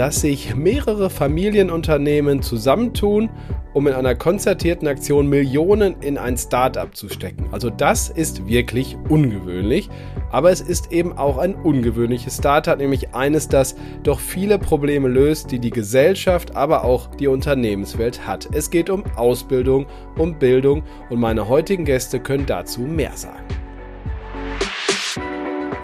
dass 0.00 0.22
sich 0.22 0.56
mehrere 0.56 1.10
Familienunternehmen 1.10 2.40
zusammentun, 2.40 3.28
um 3.74 3.86
in 3.86 3.92
einer 3.92 4.14
konzertierten 4.14 4.88
Aktion 4.88 5.28
Millionen 5.28 6.00
in 6.00 6.16
ein 6.16 6.38
Startup 6.38 6.96
zu 6.96 7.10
stecken. 7.10 7.50
Also 7.52 7.68
das 7.68 8.08
ist 8.08 8.48
wirklich 8.48 8.96
ungewöhnlich, 9.10 9.90
aber 10.30 10.52
es 10.52 10.62
ist 10.62 10.90
eben 10.90 11.12
auch 11.18 11.36
ein 11.36 11.54
ungewöhnliches 11.54 12.38
Startup, 12.38 12.78
nämlich 12.78 13.14
eines, 13.14 13.48
das 13.48 13.76
doch 14.02 14.20
viele 14.20 14.58
Probleme 14.58 15.06
löst, 15.06 15.50
die 15.50 15.58
die 15.58 15.68
Gesellschaft, 15.68 16.56
aber 16.56 16.82
auch 16.82 17.14
die 17.16 17.28
Unternehmenswelt 17.28 18.26
hat. 18.26 18.48
Es 18.54 18.70
geht 18.70 18.88
um 18.88 19.04
Ausbildung, 19.16 19.84
um 20.16 20.38
Bildung 20.38 20.82
und 21.10 21.20
meine 21.20 21.46
heutigen 21.46 21.84
Gäste 21.84 22.20
können 22.20 22.46
dazu 22.46 22.80
mehr 22.80 23.12
sagen. 23.18 23.44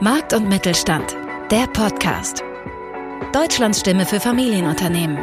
Markt 0.00 0.32
und 0.32 0.48
Mittelstand, 0.48 1.14
der 1.50 1.66
Podcast. 1.66 2.42
Deutschlands 3.32 3.80
Stimme 3.80 4.06
für 4.06 4.20
Familienunternehmen. 4.20 5.18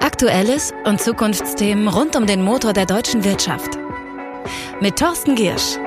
Aktuelles 0.00 0.72
und 0.84 1.00
Zukunftsthemen 1.00 1.86
rund 1.86 2.16
um 2.16 2.26
den 2.26 2.42
Motor 2.42 2.72
der 2.72 2.86
deutschen 2.86 3.24
Wirtschaft. 3.24 3.78
Mit 4.80 4.98
Thorsten 4.98 5.34
Giersch. 5.34 5.78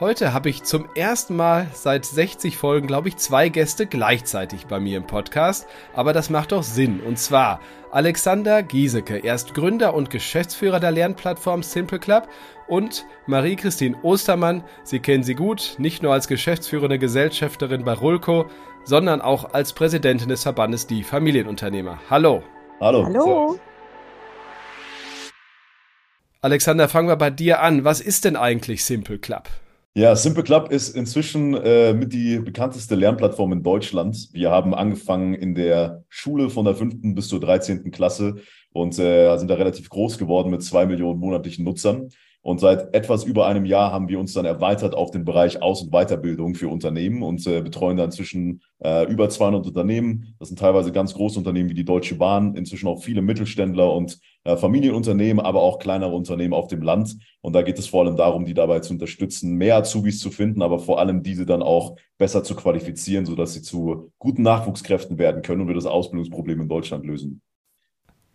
Heute 0.00 0.32
habe 0.32 0.48
ich 0.48 0.62
zum 0.62 0.88
ersten 0.94 1.36
Mal 1.36 1.66
seit 1.74 2.06
60 2.06 2.56
Folgen, 2.56 2.86
glaube 2.86 3.08
ich, 3.08 3.18
zwei 3.18 3.50
Gäste 3.50 3.86
gleichzeitig 3.86 4.66
bei 4.66 4.80
mir 4.80 4.96
im 4.96 5.06
Podcast. 5.06 5.66
Aber 5.92 6.14
das 6.14 6.30
macht 6.30 6.52
doch 6.52 6.62
Sinn. 6.62 7.00
Und 7.00 7.18
zwar 7.18 7.60
Alexander 7.90 8.62
Giesecke. 8.62 9.18
Er 9.18 9.34
ist 9.34 9.52
Gründer 9.52 9.92
und 9.92 10.08
Geschäftsführer 10.08 10.80
der 10.80 10.90
Lernplattform 10.90 11.62
Simple 11.62 11.98
Club. 11.98 12.28
Und 12.70 13.04
Marie-Christine 13.26 13.96
Ostermann. 14.04 14.62
Sie 14.84 15.00
kennen 15.00 15.24
sie 15.24 15.34
gut, 15.34 15.74
nicht 15.78 16.04
nur 16.04 16.12
als 16.12 16.28
geschäftsführende 16.28 17.00
Gesellschafterin 17.00 17.84
bei 17.84 17.94
Rulco, 17.94 18.46
sondern 18.84 19.20
auch 19.20 19.52
als 19.52 19.72
Präsidentin 19.72 20.28
des 20.28 20.44
Verbandes 20.44 20.86
Die 20.86 21.02
Familienunternehmer. 21.02 21.98
Hallo. 22.08 22.44
Hallo. 22.80 23.04
Hallo. 23.06 23.58
Alexander, 26.42 26.88
fangen 26.88 27.08
wir 27.08 27.16
bei 27.16 27.30
dir 27.30 27.60
an. 27.60 27.84
Was 27.84 28.00
ist 28.00 28.24
denn 28.24 28.36
eigentlich 28.36 28.84
Simple 28.84 29.18
Club? 29.18 29.48
Ja, 29.94 30.14
Simple 30.14 30.44
Club 30.44 30.70
ist 30.70 30.94
inzwischen 30.94 31.54
äh, 31.54 31.92
mit 31.92 32.12
die 32.12 32.38
bekannteste 32.38 32.94
Lernplattform 32.94 33.50
in 33.50 33.64
Deutschland. 33.64 34.28
Wir 34.32 34.52
haben 34.52 34.74
angefangen 34.74 35.34
in 35.34 35.56
der 35.56 36.04
Schule 36.08 36.48
von 36.48 36.64
der 36.64 36.76
fünften 36.76 37.16
bis 37.16 37.26
zur 37.26 37.40
dreizehnten 37.40 37.90
Klasse 37.90 38.36
und 38.72 38.96
äh, 39.00 39.36
sind 39.38 39.48
da 39.48 39.56
relativ 39.56 39.90
groß 39.90 40.18
geworden 40.18 40.50
mit 40.52 40.62
zwei 40.62 40.86
Millionen 40.86 41.18
monatlichen 41.18 41.64
Nutzern. 41.64 42.10
Und 42.42 42.58
seit 42.58 42.94
etwas 42.94 43.24
über 43.24 43.46
einem 43.46 43.66
Jahr 43.66 43.92
haben 43.92 44.08
wir 44.08 44.18
uns 44.18 44.32
dann 44.32 44.46
erweitert 44.46 44.94
auf 44.94 45.10
den 45.10 45.26
Bereich 45.26 45.60
Aus- 45.60 45.82
und 45.82 45.90
Weiterbildung 45.90 46.54
für 46.54 46.68
Unternehmen 46.68 47.22
und 47.22 47.46
äh, 47.46 47.60
betreuen 47.60 47.98
da 47.98 48.04
inzwischen 48.04 48.62
äh, 48.82 49.10
über 49.12 49.28
200 49.28 49.66
Unternehmen. 49.66 50.34
Das 50.38 50.48
sind 50.48 50.58
teilweise 50.58 50.90
ganz 50.90 51.12
große 51.12 51.38
Unternehmen 51.38 51.68
wie 51.68 51.74
die 51.74 51.84
Deutsche 51.84 52.14
Bahn, 52.14 52.54
inzwischen 52.54 52.88
auch 52.88 53.02
viele 53.02 53.20
Mittelständler 53.20 53.92
und 53.92 54.18
äh, 54.44 54.56
Familienunternehmen, 54.56 55.44
aber 55.44 55.60
auch 55.60 55.78
kleinere 55.78 56.14
Unternehmen 56.14 56.54
auf 56.54 56.68
dem 56.68 56.80
Land. 56.80 57.18
Und 57.42 57.52
da 57.52 57.60
geht 57.60 57.78
es 57.78 57.88
vor 57.88 58.04
allem 58.04 58.16
darum, 58.16 58.46
die 58.46 58.54
dabei 58.54 58.80
zu 58.80 58.94
unterstützen, 58.94 59.56
mehr 59.56 59.76
Azubis 59.76 60.18
zu 60.18 60.30
finden, 60.30 60.62
aber 60.62 60.78
vor 60.78 60.98
allem 60.98 61.22
diese 61.22 61.44
dann 61.44 61.62
auch 61.62 61.96
besser 62.16 62.42
zu 62.42 62.54
qualifizieren, 62.54 63.26
sodass 63.26 63.52
sie 63.52 63.60
zu 63.60 64.12
guten 64.18 64.42
Nachwuchskräften 64.42 65.18
werden 65.18 65.42
können 65.42 65.60
und 65.60 65.68
wir 65.68 65.74
das 65.74 65.84
Ausbildungsproblem 65.84 66.62
in 66.62 66.68
Deutschland 66.68 67.04
lösen. 67.04 67.42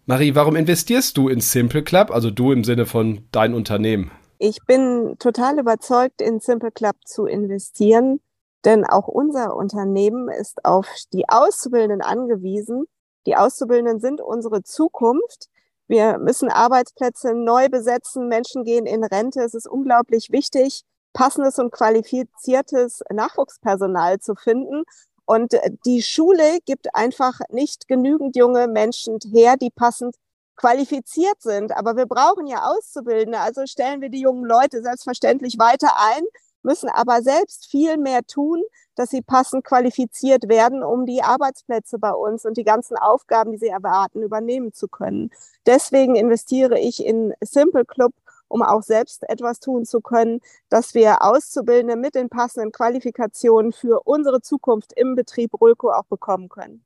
Marie, 0.08 0.36
warum 0.36 0.56
investierst 0.56 1.18
du 1.18 1.30
in 1.30 1.42
Simple 1.42 1.84
Club, 1.84 2.12
also 2.12 2.30
du 2.30 2.52
im 2.52 2.64
Sinne 2.64 2.86
von 2.86 3.28
dein 3.32 3.56
Unternehmen? 3.56 4.12
Ich 4.38 4.60
bin 4.68 5.16
total 5.18 5.58
überzeugt, 5.58 6.22
in 6.22 6.40
Simple 6.40 6.70
Club 6.70 6.96
zu 7.06 7.26
investieren, 7.26 8.20
denn 8.66 8.86
auch 8.86 9.08
unser 9.08 9.56
Unternehmen 9.56 10.30
ist 10.30 10.64
auf 10.64 10.88
die 11.12 11.28
Auszubildenden 11.28 12.04
angewiesen. 12.04 12.86
Die 13.26 13.36
Auszubildenden 13.36 14.00
sind 14.00 14.22
unsere 14.22 14.62
Zukunft. 14.62 15.48
Wir 15.88 16.20
müssen 16.20 16.50
Arbeitsplätze 16.50 17.34
neu 17.34 17.68
besetzen, 17.70 18.28
Menschen 18.28 18.64
gehen 18.64 18.86
in 18.86 19.04
Rente. 19.04 19.42
Es 19.42 19.56
ist 19.56 19.68
unglaublich 19.68 20.32
wichtig, 20.32 20.84
passendes 21.14 21.58
und 21.58 21.72
qualifiziertes 21.72 23.02
Nachwuchspersonal 23.12 24.20
zu 24.20 24.36
finden. 24.36 24.84
Und 25.26 25.54
äh, 25.54 25.72
die 25.86 26.02
Schule 26.02 26.60
gibt 26.66 26.94
einfach 26.96 27.40
nicht 27.50 27.88
genügend 27.88 28.36
junge 28.36 28.68
Menschen 28.68 29.20
her, 29.32 29.56
die 29.58 29.72
passend 29.72 30.16
qualifiziert 30.56 31.42
sind. 31.42 31.76
Aber 31.76 31.98
wir 31.98 32.06
brauchen 32.06 32.48
ja 32.48 32.64
Auszubildende. 32.64 33.40
Also 33.40 33.66
stellen 33.66 34.02
wir 34.02 34.10
die 34.10 34.22
jungen 34.22 34.46
Leute 34.46 34.82
selbstverständlich 34.82 35.58
weiter 35.60 35.90
ein, 35.98 36.24
müssen 36.64 36.90
aber 36.90 37.22
selbst 37.22 37.68
viel 37.70 37.98
mehr 37.98 38.24
tun, 38.24 38.62
dass 38.96 39.10
sie 39.10 39.22
passend 39.22 39.64
qualifiziert 39.66 40.48
werden, 40.48 40.84
um 40.84 41.06
die 41.06 41.22
Arbeitsplätze 41.22 42.00
bei 42.00 42.12
uns 42.12 42.46
und 42.46 42.58
die 42.58 42.64
ganzen 42.64 42.98
Aufgaben, 42.98 43.52
die 43.52 43.58
sie 43.58 43.68
erwarten, 43.68 44.24
übernehmen 44.24 44.74
zu 44.74 44.88
können. 44.88 45.32
Deswegen 45.66 46.16
investiere 46.16 46.80
ich 46.80 47.06
in 47.06 47.34
Simple 47.42 47.86
Club 47.86 48.14
um 48.48 48.62
auch 48.62 48.82
selbst 48.82 49.24
etwas 49.30 49.60
tun 49.60 49.86
zu 49.86 50.02
können, 50.02 50.40
dass 50.70 50.94
wir 50.94 51.22
Auszubildende 51.22 51.96
mit 51.96 52.16
den 52.16 52.30
passenden 52.30 52.72
Qualifikationen 52.72 53.72
für 53.72 54.02
unsere 54.06 54.42
Zukunft 54.42 54.94
im 54.96 55.16
Betrieb 55.16 55.54
Rulco 55.60 55.92
auch 55.92 56.06
bekommen 56.06 56.50
können. 56.50 56.84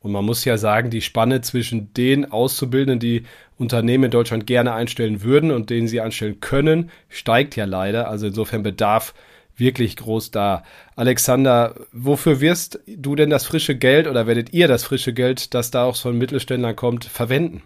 Und 0.00 0.12
man 0.12 0.24
muss 0.24 0.44
ja 0.46 0.56
sagen, 0.56 0.88
die 0.88 1.02
Spanne 1.02 1.42
zwischen 1.42 1.92
den 1.92 2.32
Auszubildenden, 2.32 3.00
die 3.00 3.24
Unternehmen 3.58 4.04
in 4.04 4.10
Deutschland 4.10 4.46
gerne 4.46 4.72
einstellen 4.72 5.22
würden 5.22 5.50
und 5.50 5.68
denen 5.68 5.88
sie 5.88 6.00
einstellen 6.00 6.40
können, 6.40 6.90
steigt 7.08 7.54
ja 7.54 7.66
leider. 7.66 8.08
Also 8.08 8.26
insofern 8.26 8.62
Bedarf 8.62 9.12
wirklich 9.56 9.96
groß 9.96 10.30
da. 10.30 10.64
Alexander, 10.96 11.74
wofür 11.92 12.40
wirst 12.40 12.80
du 12.86 13.14
denn 13.14 13.28
das 13.28 13.44
frische 13.44 13.76
Geld 13.76 14.06
oder 14.06 14.26
werdet 14.26 14.54
ihr 14.54 14.68
das 14.68 14.84
frische 14.84 15.12
Geld, 15.12 15.52
das 15.52 15.70
da 15.70 15.84
auch 15.84 15.96
von 15.96 16.16
Mittelständlern 16.16 16.76
kommt, 16.76 17.04
verwenden? 17.04 17.62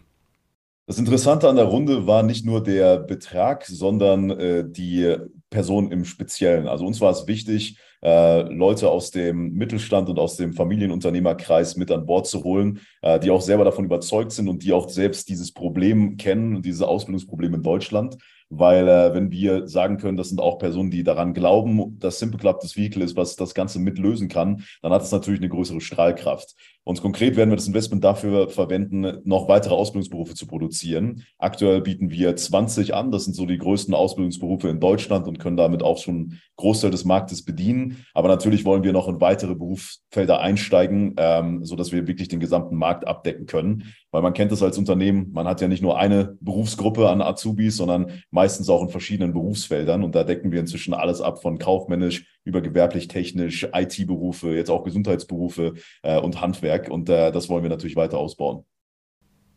Das 0.87 0.99
Interessante 0.99 1.49
an 1.49 1.57
der 1.57 1.65
Runde 1.65 2.07
war 2.07 2.23
nicht 2.23 2.45
nur 2.45 2.63
der 2.63 2.99
Betrag, 2.99 3.65
sondern 3.65 4.29
äh, 4.31 4.65
die 4.69 5.17
Person 5.49 5.91
im 5.91 6.05
Speziellen. 6.05 6.69
Also 6.69 6.85
uns 6.85 7.01
war 7.01 7.11
es 7.11 7.27
wichtig, 7.27 7.79
äh, 8.03 8.43
Leute 8.53 8.91
aus 8.91 9.11
dem 9.11 9.55
Mittelstand 9.55 10.11
und 10.11 10.19
aus 10.19 10.37
dem 10.37 10.53
Familienunternehmerkreis 10.53 11.77
mit 11.77 11.91
an 11.91 12.05
Bord 12.05 12.27
zu 12.27 12.45
holen, 12.45 12.81
äh, 13.01 13.19
die 13.19 13.31
auch 13.31 13.41
selber 13.41 13.65
davon 13.65 13.87
überzeugt 13.87 14.33
sind 14.33 14.47
und 14.47 14.63
die 14.63 14.75
auch 14.75 14.91
selbst 14.91 15.31
dieses 15.31 15.53
Problem 15.53 16.19
kennen 16.19 16.57
und 16.57 16.67
dieses 16.67 16.83
Ausbildungsproblem 16.83 17.55
in 17.55 17.63
Deutschland. 17.63 18.19
Weil 18.59 18.89
äh, 18.89 19.15
wenn 19.15 19.31
wir 19.31 19.67
sagen 19.69 19.99
können, 19.99 20.17
das 20.17 20.29
sind 20.29 20.41
auch 20.41 20.59
Personen, 20.59 20.91
die 20.91 21.05
daran 21.05 21.35
glauben, 21.35 21.99
dass 21.99 22.19
Simple 22.19 22.39
Club 22.39 22.61
das 22.61 22.77
Vehicle 22.77 23.03
ist, 23.03 23.17
was 23.17 23.37
das 23.37 23.55
Ganze 23.55 23.79
mitlösen 23.79 24.29
kann, 24.29 24.65
dann 24.83 24.93
hat 24.93 25.03
es 25.03 25.13
natürlich 25.13 25.41
eine 25.41 25.49
größere 25.49 25.81
Strahlkraft. 25.81 26.55
Und 26.87 27.01
konkret 27.01 27.37
werden 27.37 27.49
wir 27.49 27.57
das 27.57 27.67
Investment 27.67 28.05
dafür 28.05 28.51
verwenden, 28.51 29.21
noch 29.25 29.49
weitere 29.49 29.73
Ausbildungsberufe 29.73 30.35
zu 30.35 30.47
produzieren. 30.47 31.25
Aktuell 31.39 31.81
bieten 31.81 32.11
wir 32.11 32.37
20 32.37 32.93
an. 32.93 33.11
Das 33.11 33.25
sind 33.25 33.33
so 33.35 33.47
die 33.47 33.57
größten 33.57 33.95
Ausbildungsberufe 33.95 34.69
in 34.69 34.81
Deutschland 34.81 35.27
und 35.27 35.39
können 35.39 35.57
damit 35.57 35.83
auch 35.83 35.97
schon 35.97 36.41
Großteil 36.57 36.91
des 36.91 37.07
Marktes 37.07 37.43
bedienen. 37.43 38.05
Aber 38.13 38.29
natürlich 38.29 38.67
wollen 38.67 38.85
wir 38.85 38.93
noch 38.93 39.09
in 39.09 39.23
weitere 39.23 39.55
Berufsfelder 39.55 40.41
einsteigen, 40.41 41.15
ähm, 41.17 41.65
so 41.65 41.75
dass 41.75 41.91
wir 41.91 42.07
wirklich 42.07 42.29
den 42.29 42.39
gesamten 42.39 42.77
Markt 42.77 43.07
abdecken 43.07 43.47
können. 43.47 43.95
Weil 44.11 44.21
man 44.21 44.35
kennt 44.35 44.53
das 44.53 44.63
als 44.63 44.77
Unternehmen. 44.77 45.33
Man 45.33 45.49
hat 45.49 45.63
ja 45.63 45.69
nicht 45.69 45.83
nur 45.83 45.99
eine 45.99 46.37
Berufsgruppe 46.41 47.09
an 47.09 47.23
Azubis, 47.23 47.79
sondern 47.79 48.11
meistens 48.31 48.44
auch 48.69 48.83
in 48.83 48.89
verschiedenen 48.89 49.33
Berufsfeldern. 49.33 50.05
Und 50.05 50.15
da 50.15 50.25
decken 50.25 50.53
wir 50.53 50.61
inzwischen 50.61 50.95
alles 50.95 51.21
ab 51.21 51.43
von 51.43 51.59
kaufmännisch 51.59 52.27
über 52.45 52.61
gewerblich, 52.61 53.09
technisch, 53.09 53.69
IT-Berufe, 53.73 54.55
jetzt 54.55 54.71
auch 54.71 54.85
Gesundheitsberufe 54.85 55.75
äh, 56.03 56.21
und 56.21 56.41
Handwerk. 56.41 56.89
Und 56.89 57.09
äh, 57.09 57.33
das 57.33 57.49
wollen 57.49 57.63
wir 57.63 57.71
natürlich 57.71 57.97
weiter 57.97 58.19
ausbauen. 58.19 58.65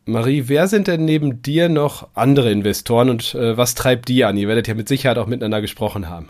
Marie, 0.06 0.48
wer 0.48 0.68
sind 0.70 0.88
denn 0.88 1.04
neben 1.04 1.42
dir 1.42 1.68
noch 1.68 2.10
andere 2.14 2.50
Investoren 2.50 3.10
und 3.10 3.36
äh, 3.36 3.58
was 3.58 3.76
treibt 3.76 4.08
die 4.08 4.24
an? 4.24 4.38
Ihr 4.38 4.48
werdet 4.48 4.68
ja 4.68 4.74
mit 4.74 4.88
Sicherheit 4.88 5.18
auch 5.18 5.28
miteinander 5.28 5.60
gesprochen 5.60 6.08
haben. 6.10 6.30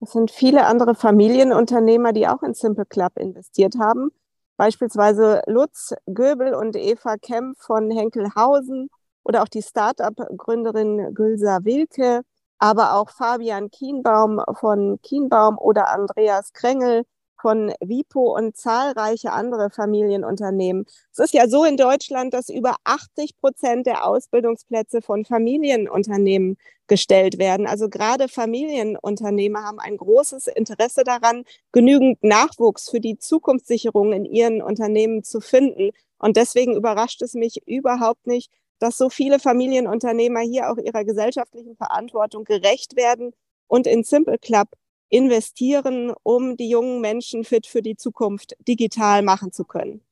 Es 0.00 0.12
sind 0.12 0.30
viele 0.30 0.66
andere 0.66 0.94
Familienunternehmer, 0.94 2.12
die 2.12 2.28
auch 2.28 2.42
in 2.42 2.52
Simple 2.52 2.84
Club 2.84 3.12
investiert 3.16 3.76
haben. 3.80 4.10
Beispielsweise 4.58 5.40
Lutz 5.46 5.94
Göbel 6.12 6.54
und 6.54 6.76
Eva 6.76 7.16
Kemp 7.16 7.56
von 7.58 7.90
Henkelhausen 7.90 8.90
oder 9.24 9.42
auch 9.42 9.48
die 9.48 9.62
Start-up-Gründerin 9.62 11.14
Gülsa 11.14 11.60
Wilke, 11.64 12.22
aber 12.58 12.94
auch 12.94 13.10
Fabian 13.10 13.70
Kienbaum 13.70 14.40
von 14.54 15.00
Kienbaum 15.02 15.58
oder 15.58 15.90
Andreas 15.90 16.52
Krengel 16.52 17.04
von 17.40 17.72
Vipo 17.80 18.36
und 18.36 18.56
zahlreiche 18.56 19.32
andere 19.32 19.70
Familienunternehmen. 19.70 20.86
Es 21.12 21.18
ist 21.18 21.34
ja 21.34 21.48
so 21.48 21.64
in 21.64 21.76
Deutschland, 21.76 22.34
dass 22.34 22.48
über 22.48 22.76
80 22.84 23.36
Prozent 23.36 23.86
der 23.86 24.06
Ausbildungsplätze 24.06 25.02
von 25.02 25.24
Familienunternehmen 25.24 26.56
gestellt 26.88 27.38
werden. 27.38 27.66
Also 27.66 27.88
gerade 27.88 28.28
Familienunternehmer 28.28 29.62
haben 29.62 29.78
ein 29.78 29.96
großes 29.96 30.48
Interesse 30.48 31.04
daran, 31.04 31.44
genügend 31.70 32.22
Nachwuchs 32.24 32.90
für 32.90 33.00
die 33.00 33.18
Zukunftssicherung 33.18 34.12
in 34.12 34.24
ihren 34.24 34.62
Unternehmen 34.62 35.22
zu 35.22 35.40
finden. 35.40 35.90
Und 36.18 36.36
deswegen 36.36 36.74
überrascht 36.74 37.22
es 37.22 37.34
mich 37.34 37.62
überhaupt 37.66 38.26
nicht, 38.26 38.50
dass 38.78 38.96
so 38.96 39.10
viele 39.10 39.38
Familienunternehmer 39.38 40.40
hier 40.40 40.70
auch 40.70 40.78
ihrer 40.78 41.04
gesellschaftlichen 41.04 41.76
Verantwortung 41.76 42.44
gerecht 42.44 42.96
werden 42.96 43.32
und 43.66 43.86
in 43.86 44.04
Simple 44.04 44.38
Club 44.38 44.68
investieren, 45.10 46.12
um 46.22 46.56
die 46.56 46.68
jungen 46.68 47.00
Menschen 47.00 47.44
fit 47.44 47.66
für 47.66 47.82
die 47.82 47.96
Zukunft 47.96 48.54
digital 48.66 49.22
machen 49.22 49.52
zu 49.52 49.64
können. 49.64 50.02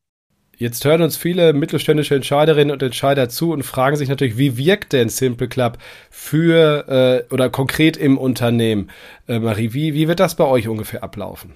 Jetzt 0.59 0.87
hören 0.87 1.03
uns 1.03 1.19
viele 1.19 1.53
mittelständische 1.53 2.15
Entscheiderinnen 2.15 2.73
und 2.73 2.83
Entscheider 2.83 3.29
zu 3.29 3.53
und 3.53 3.63
fragen 3.63 3.97
sich 3.97 4.09
natürlich, 4.09 4.39
wie 4.39 4.57
wirkt 4.57 4.95
denn 4.95 5.11
Simple 5.11 5.49
Club 5.49 5.77
für 6.11 7.27
äh, 7.29 7.33
oder 7.33 7.51
konkret 7.51 7.99
im 7.99 8.17
Unternehmen? 8.17 8.91
Äh, 9.29 9.39
Marie, 9.39 9.75
wie, 9.75 9.93
wie 9.93 10.09
wird 10.09 10.19
das 10.19 10.35
bei 10.35 10.45
euch 10.45 10.67
ungefähr 10.67 11.05
ablaufen? 11.05 11.53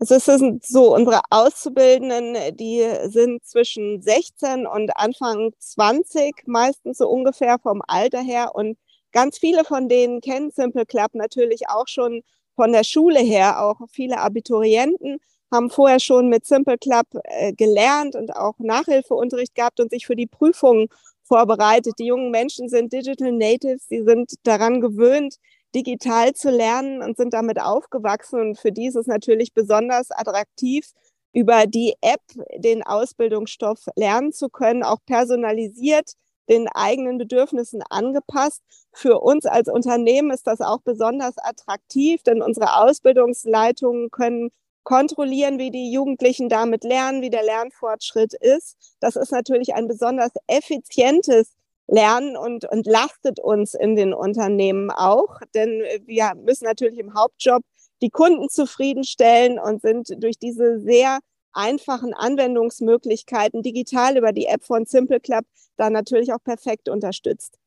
Also 0.00 0.14
es 0.14 0.24
sind 0.26 0.64
so, 0.64 0.94
unsere 0.94 1.20
Auszubildenden, 1.30 2.56
die 2.56 2.86
sind 3.06 3.44
zwischen 3.44 4.00
16 4.00 4.66
und 4.66 4.96
Anfang 4.96 5.50
20, 5.58 6.46
meistens 6.46 6.98
so 6.98 7.08
ungefähr 7.08 7.58
vom 7.58 7.82
Alter 7.86 8.20
her. 8.20 8.54
Und 8.54 8.78
ganz 9.12 9.38
viele 9.38 9.64
von 9.64 9.88
denen 9.88 10.20
kennen 10.20 10.52
Simple 10.52 10.86
Club 10.86 11.14
natürlich 11.14 11.68
auch 11.68 11.88
schon 11.88 12.22
von 12.54 12.72
der 12.72 12.84
Schule 12.84 13.20
her, 13.20 13.64
auch 13.64 13.78
viele 13.90 14.18
Abiturienten 14.18 15.18
haben 15.52 15.70
vorher 15.70 16.00
schon 16.00 16.28
mit 16.28 16.46
Simple 16.46 16.78
Club 16.78 17.06
äh, 17.24 17.52
gelernt 17.52 18.14
und 18.14 18.34
auch 18.36 18.58
Nachhilfeunterricht 18.58 19.54
gehabt 19.54 19.80
und 19.80 19.90
sich 19.90 20.06
für 20.06 20.16
die 20.16 20.26
Prüfungen 20.26 20.88
vorbereitet. 21.22 21.94
Die 21.98 22.06
jungen 22.06 22.30
Menschen 22.30 22.68
sind 22.68 22.92
Digital 22.92 23.32
Natives, 23.32 23.88
sie 23.88 24.02
sind 24.02 24.34
daran 24.42 24.80
gewöhnt, 24.80 25.36
digital 25.74 26.32
zu 26.34 26.50
lernen 26.50 27.02
und 27.02 27.16
sind 27.16 27.34
damit 27.34 27.60
aufgewachsen. 27.60 28.40
Und 28.40 28.58
für 28.58 28.72
die 28.72 28.86
ist 28.86 28.96
es 28.96 29.06
natürlich 29.06 29.52
besonders 29.54 30.10
attraktiv, 30.10 30.92
über 31.32 31.66
die 31.66 31.94
App 32.00 32.22
den 32.56 32.82
Ausbildungsstoff 32.82 33.80
lernen 33.96 34.32
zu 34.32 34.48
können, 34.48 34.82
auch 34.82 34.98
personalisiert 35.06 36.12
den 36.48 36.68
eigenen 36.68 37.18
Bedürfnissen 37.18 37.82
angepasst. 37.90 38.62
Für 38.92 39.20
uns 39.20 39.44
als 39.44 39.68
Unternehmen 39.68 40.30
ist 40.30 40.46
das 40.46 40.60
auch 40.60 40.80
besonders 40.80 41.34
attraktiv, 41.36 42.22
denn 42.22 42.42
unsere 42.42 42.76
Ausbildungsleitungen 42.78 44.10
können 44.10 44.50
kontrollieren, 44.82 45.58
wie 45.58 45.70
die 45.70 45.92
Jugendlichen 45.92 46.48
damit 46.48 46.82
lernen, 46.82 47.20
wie 47.20 47.28
der 47.28 47.42
Lernfortschritt 47.42 48.32
ist. 48.32 48.76
Das 49.00 49.16
ist 49.16 49.32
natürlich 49.32 49.74
ein 49.74 49.86
besonders 49.86 50.32
effizientes 50.46 51.52
Lernen 51.88 52.36
und 52.36 52.64
entlastet 52.64 53.40
uns 53.40 53.74
in 53.74 53.96
den 53.96 54.12
Unternehmen 54.12 54.90
auch, 54.90 55.40
denn 55.54 55.82
wir 56.04 56.34
müssen 56.36 56.64
natürlich 56.64 56.98
im 56.98 57.14
Hauptjob 57.14 57.62
die 58.02 58.10
Kunden 58.10 58.48
zufriedenstellen 58.48 59.58
und 59.58 59.82
sind 59.82 60.22
durch 60.22 60.38
diese 60.38 60.78
sehr 60.80 61.18
einfachen 61.52 62.14
Anwendungsmöglichkeiten 62.14 63.62
digital 63.62 64.16
über 64.16 64.32
die 64.32 64.46
App 64.46 64.62
von 64.62 64.84
Simple 64.84 65.18
Club 65.18 65.44
da 65.76 65.90
natürlich 65.90 66.32
auch 66.32 66.42
perfekt 66.44 66.88
unterstützt. 66.88 67.58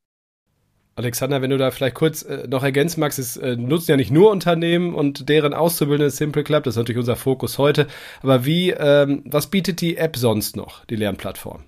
Alexander, 0.95 1.41
wenn 1.41 1.49
du 1.49 1.57
da 1.57 1.71
vielleicht 1.71 1.95
kurz 1.95 2.21
äh, 2.21 2.47
noch 2.47 2.63
ergänzen 2.63 2.99
magst, 2.99 3.17
es 3.17 3.37
äh, 3.37 3.55
nutzen 3.55 3.91
ja 3.91 3.97
nicht 3.97 4.11
nur 4.11 4.29
Unternehmen 4.29 4.93
und 4.93 5.29
deren 5.29 5.53
Auszubildende 5.53 6.11
Simple 6.11 6.43
Club, 6.43 6.65
das 6.65 6.73
ist 6.73 6.77
natürlich 6.77 6.99
unser 6.99 7.15
Fokus 7.15 7.57
heute. 7.57 7.87
Aber 8.21 8.45
wie, 8.45 8.71
ähm, 8.71 9.23
was 9.25 9.47
bietet 9.47 9.81
die 9.81 9.97
App 9.97 10.17
sonst 10.17 10.55
noch, 10.57 10.85
die 10.85 10.97
Lernplattform? 10.97 11.63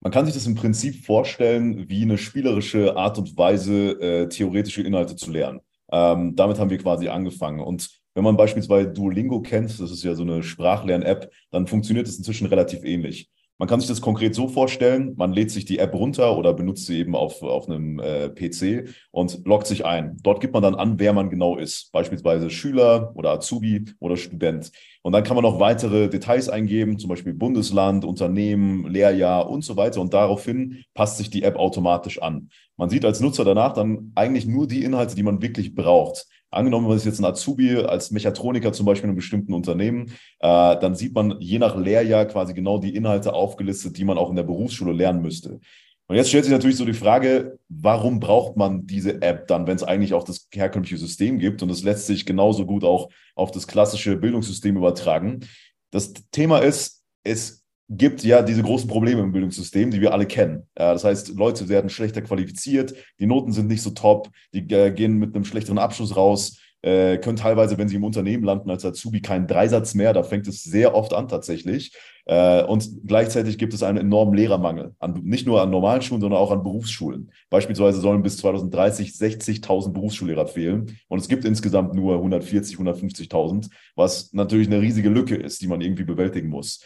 Man 0.00 0.12
kann 0.12 0.24
sich 0.24 0.34
das 0.34 0.46
im 0.46 0.54
Prinzip 0.54 1.04
vorstellen 1.04 1.88
wie 1.90 2.02
eine 2.02 2.16
spielerische 2.16 2.96
Art 2.96 3.18
und 3.18 3.36
Weise, 3.36 4.00
äh, 4.00 4.28
theoretische 4.28 4.82
Inhalte 4.82 5.14
zu 5.14 5.30
lernen. 5.30 5.60
Ähm, 5.92 6.34
damit 6.36 6.58
haben 6.58 6.70
wir 6.70 6.78
quasi 6.78 7.08
angefangen. 7.08 7.60
Und 7.60 7.90
wenn 8.14 8.24
man 8.24 8.36
beispielsweise 8.36 8.88
Duolingo 8.88 9.42
kennt, 9.42 9.78
das 9.78 9.90
ist 9.90 10.02
ja 10.02 10.14
so 10.14 10.22
eine 10.22 10.42
Sprachlern-App, 10.42 11.30
dann 11.50 11.66
funktioniert 11.66 12.08
es 12.08 12.16
inzwischen 12.16 12.46
relativ 12.46 12.82
ähnlich. 12.82 13.30
Man 13.60 13.68
kann 13.68 13.78
sich 13.78 13.90
das 13.90 14.00
konkret 14.00 14.34
so 14.34 14.48
vorstellen, 14.48 15.12
man 15.18 15.34
lädt 15.34 15.50
sich 15.50 15.66
die 15.66 15.80
App 15.80 15.92
runter 15.92 16.38
oder 16.38 16.54
benutzt 16.54 16.86
sie 16.86 17.00
eben 17.00 17.14
auf, 17.14 17.42
auf 17.42 17.68
einem 17.68 17.98
äh, 17.98 18.30
PC 18.30 18.88
und 19.10 19.46
loggt 19.46 19.66
sich 19.66 19.84
ein. 19.84 20.16
Dort 20.22 20.40
gibt 20.40 20.54
man 20.54 20.62
dann 20.62 20.74
an, 20.74 20.98
wer 20.98 21.12
man 21.12 21.28
genau 21.28 21.58
ist, 21.58 21.92
beispielsweise 21.92 22.48
Schüler 22.48 23.12
oder 23.14 23.32
Azubi 23.32 23.84
oder 23.98 24.16
Student. 24.16 24.72
Und 25.02 25.12
dann 25.12 25.24
kann 25.24 25.34
man 25.34 25.42
noch 25.42 25.60
weitere 25.60 26.08
Details 26.08 26.48
eingeben, 26.48 26.98
zum 26.98 27.10
Beispiel 27.10 27.34
Bundesland, 27.34 28.06
Unternehmen, 28.06 28.88
Lehrjahr 28.88 29.50
und 29.50 29.62
so 29.62 29.76
weiter. 29.76 30.00
Und 30.00 30.14
daraufhin 30.14 30.82
passt 30.94 31.18
sich 31.18 31.28
die 31.28 31.42
App 31.42 31.56
automatisch 31.56 32.22
an. 32.22 32.48
Man 32.78 32.88
sieht 32.88 33.04
als 33.04 33.20
Nutzer 33.20 33.44
danach 33.44 33.74
dann 33.74 34.12
eigentlich 34.14 34.46
nur 34.46 34.68
die 34.68 34.84
Inhalte, 34.84 35.16
die 35.16 35.22
man 35.22 35.42
wirklich 35.42 35.74
braucht. 35.74 36.26
Angenommen, 36.50 36.88
man 36.88 36.96
ist 36.96 37.06
jetzt 37.06 37.20
ein 37.20 37.24
Azubi 37.24 37.76
als 37.76 38.10
Mechatroniker 38.10 38.72
zum 38.72 38.86
Beispiel 38.86 39.04
in 39.04 39.10
einem 39.10 39.16
bestimmten 39.16 39.54
Unternehmen, 39.54 40.06
äh, 40.40 40.76
dann 40.78 40.94
sieht 40.94 41.14
man 41.14 41.36
je 41.40 41.58
nach 41.58 41.76
Lehrjahr 41.76 42.26
quasi 42.26 42.54
genau 42.54 42.78
die 42.78 42.94
Inhalte 42.94 43.32
aufgelistet, 43.32 43.96
die 43.96 44.04
man 44.04 44.18
auch 44.18 44.30
in 44.30 44.36
der 44.36 44.42
Berufsschule 44.42 44.92
lernen 44.92 45.22
müsste. 45.22 45.60
Und 46.08 46.16
jetzt 46.16 46.28
stellt 46.28 46.44
sich 46.44 46.52
natürlich 46.52 46.76
so 46.76 46.84
die 46.84 46.92
Frage, 46.92 47.60
warum 47.68 48.18
braucht 48.18 48.56
man 48.56 48.84
diese 48.84 49.22
App 49.22 49.46
dann, 49.46 49.68
wenn 49.68 49.76
es 49.76 49.84
eigentlich 49.84 50.12
auch 50.12 50.24
das 50.24 50.48
herkömmliche 50.52 50.96
System 50.96 51.38
gibt? 51.38 51.62
Und 51.62 51.70
es 51.70 51.84
lässt 51.84 52.06
sich 52.06 52.26
genauso 52.26 52.66
gut 52.66 52.82
auch 52.82 53.10
auf 53.36 53.52
das 53.52 53.68
klassische 53.68 54.16
Bildungssystem 54.16 54.76
übertragen. 54.76 55.46
Das 55.92 56.12
Thema 56.32 56.58
ist, 56.58 57.04
es 57.22 57.59
gibt 57.90 58.22
ja 58.22 58.42
diese 58.42 58.62
großen 58.62 58.88
Probleme 58.88 59.20
im 59.20 59.32
Bildungssystem, 59.32 59.90
die 59.90 60.00
wir 60.00 60.12
alle 60.12 60.26
kennen. 60.26 60.68
Das 60.76 61.02
heißt, 61.02 61.30
Leute 61.36 61.68
werden 61.68 61.90
schlechter 61.90 62.22
qualifiziert, 62.22 62.94
die 63.18 63.26
Noten 63.26 63.52
sind 63.52 63.66
nicht 63.66 63.82
so 63.82 63.90
top, 63.90 64.30
die 64.54 64.60
äh, 64.72 64.92
gehen 64.92 65.18
mit 65.18 65.34
einem 65.34 65.44
schlechteren 65.44 65.78
Abschluss 65.78 66.16
raus, 66.16 66.60
äh, 66.82 67.18
können 67.18 67.36
teilweise, 67.36 67.76
wenn 67.76 67.88
sie 67.88 67.96
im 67.96 68.04
Unternehmen 68.04 68.44
landen 68.44 68.70
als 68.70 68.84
Azubi, 68.84 69.20
keinen 69.20 69.46
Dreisatz 69.46 69.94
mehr. 69.94 70.12
Da 70.12 70.22
fängt 70.22 70.46
es 70.46 70.62
sehr 70.62 70.94
oft 70.94 71.12
an 71.12 71.28
tatsächlich. 71.28 71.92
Äh, 72.24 72.62
und 72.62 72.88
gleichzeitig 73.06 73.58
gibt 73.58 73.74
es 73.74 73.82
einen 73.82 73.98
enormen 73.98 74.34
Lehrermangel, 74.34 74.94
an, 74.98 75.20
nicht 75.24 75.46
nur 75.46 75.60
an 75.60 75.70
normalen 75.70 76.00
Schulen, 76.00 76.20
sondern 76.20 76.40
auch 76.40 76.52
an 76.52 76.62
Berufsschulen. 76.62 77.32
Beispielsweise 77.50 78.00
sollen 78.00 78.22
bis 78.22 78.38
2030 78.38 79.10
60.000 79.10 79.92
Berufsschullehrer 79.92 80.46
fehlen. 80.46 80.96
Und 81.08 81.18
es 81.18 81.28
gibt 81.28 81.44
insgesamt 81.44 81.94
nur 81.94 82.14
140, 82.14 82.76
150.000, 82.76 83.68
was 83.94 84.32
natürlich 84.32 84.68
eine 84.68 84.80
riesige 84.80 85.10
Lücke 85.10 85.34
ist, 85.34 85.60
die 85.60 85.66
man 85.66 85.80
irgendwie 85.80 86.04
bewältigen 86.04 86.48
muss. 86.48 86.82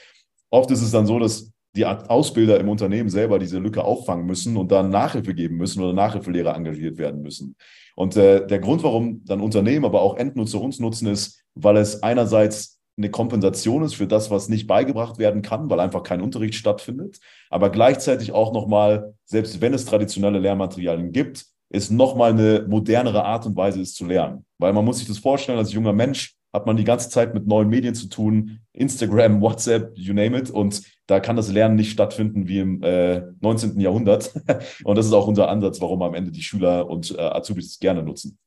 Oft 0.55 0.71
ist 0.71 0.83
es 0.83 0.93
dann 0.93 1.05
so, 1.05 1.19
dass 1.19 1.51
die 1.75 1.85
Ausbilder 1.85 2.61
im 2.61 2.69
Unternehmen 2.69 3.09
selber 3.09 3.41
diese 3.41 3.59
Lücke 3.59 3.83
auffangen 3.83 4.25
müssen 4.25 4.56
und 4.56 4.71
dann 4.71 4.89
Nachhilfe 4.89 5.35
geben 5.35 5.56
müssen 5.56 5.83
oder 5.83 5.93
Nachhilfelehrer 5.93 6.55
engagiert 6.55 6.97
werden 6.97 7.23
müssen. 7.23 7.56
Und 7.97 8.17
äh, 8.17 8.47
der 8.47 8.61
Grund, 8.61 8.85
warum 8.85 9.25
dann 9.25 9.41
Unternehmen, 9.41 9.85
aber 9.85 10.01
auch 10.01 10.17
Endnutzer 10.17 10.61
uns 10.61 10.79
nutzen, 10.79 11.09
ist, 11.09 11.43
weil 11.56 11.77
es 11.77 12.05
einerseits 12.05 12.81
eine 12.97 13.11
Kompensation 13.11 13.83
ist 13.83 13.97
für 13.97 14.06
das, 14.06 14.31
was 14.31 14.49
nicht 14.49 14.69
beigebracht 14.69 15.19
werden 15.19 15.43
kann, 15.43 15.69
weil 15.69 15.81
einfach 15.81 16.05
kein 16.05 16.21
Unterricht 16.21 16.55
stattfindet, 16.55 17.19
aber 17.50 17.71
gleichzeitig 17.71 18.31
auch 18.31 18.53
nochmal, 18.53 19.15
selbst 19.25 19.61
wenn 19.61 19.75
es 19.75 19.87
traditionelle 19.87 20.39
Lehrmaterialien 20.39 21.11
gibt, 21.11 21.47
ist 21.71 21.91
nochmal 21.91 22.31
eine 22.31 22.65
modernere 22.69 23.25
Art 23.25 23.45
und 23.47 23.57
Weise, 23.57 23.81
es 23.81 23.95
zu 23.95 24.07
lernen. 24.07 24.45
Weil 24.59 24.73
man 24.73 24.85
muss 24.85 24.99
sich 24.99 25.09
das 25.09 25.19
vorstellen, 25.19 25.59
als 25.59 25.73
junger 25.73 25.93
Mensch 25.93 26.37
hat 26.54 26.66
man 26.66 26.76
die 26.76 26.84
ganze 26.84 27.11
Zeit 27.11 27.34
mit 27.34 27.49
neuen 27.49 27.68
Medien 27.68 27.96
zu 27.96 28.06
tun, 28.06 28.61
Instagram, 28.73 29.40
WhatsApp, 29.42 29.90
you 29.96 30.14
name 30.14 30.38
it. 30.38 30.50
Und 30.50 30.82
da 31.06 31.18
kann 31.18 31.37
das 31.37 31.50
Lernen 31.50 31.75
nicht 31.75 31.90
stattfinden 31.90 32.46
wie 32.46 32.61
im 32.61 32.82
äh, 32.82 33.23
19. 33.40 33.80
Jahrhundert. 33.80 34.32
und 34.84 34.96
das 34.96 35.06
ist 35.06 35.12
auch 35.12 35.26
unser 35.26 35.49
Ansatz, 35.49 35.80
warum 35.80 36.00
am 36.02 36.14
Ende 36.14 36.30
die 36.30 36.42
Schüler 36.42 36.88
und 36.88 37.11
äh, 37.11 37.20
Azubis 37.20 37.66
es 37.66 37.78
gerne 37.80 38.04
nutzen. 38.04 38.38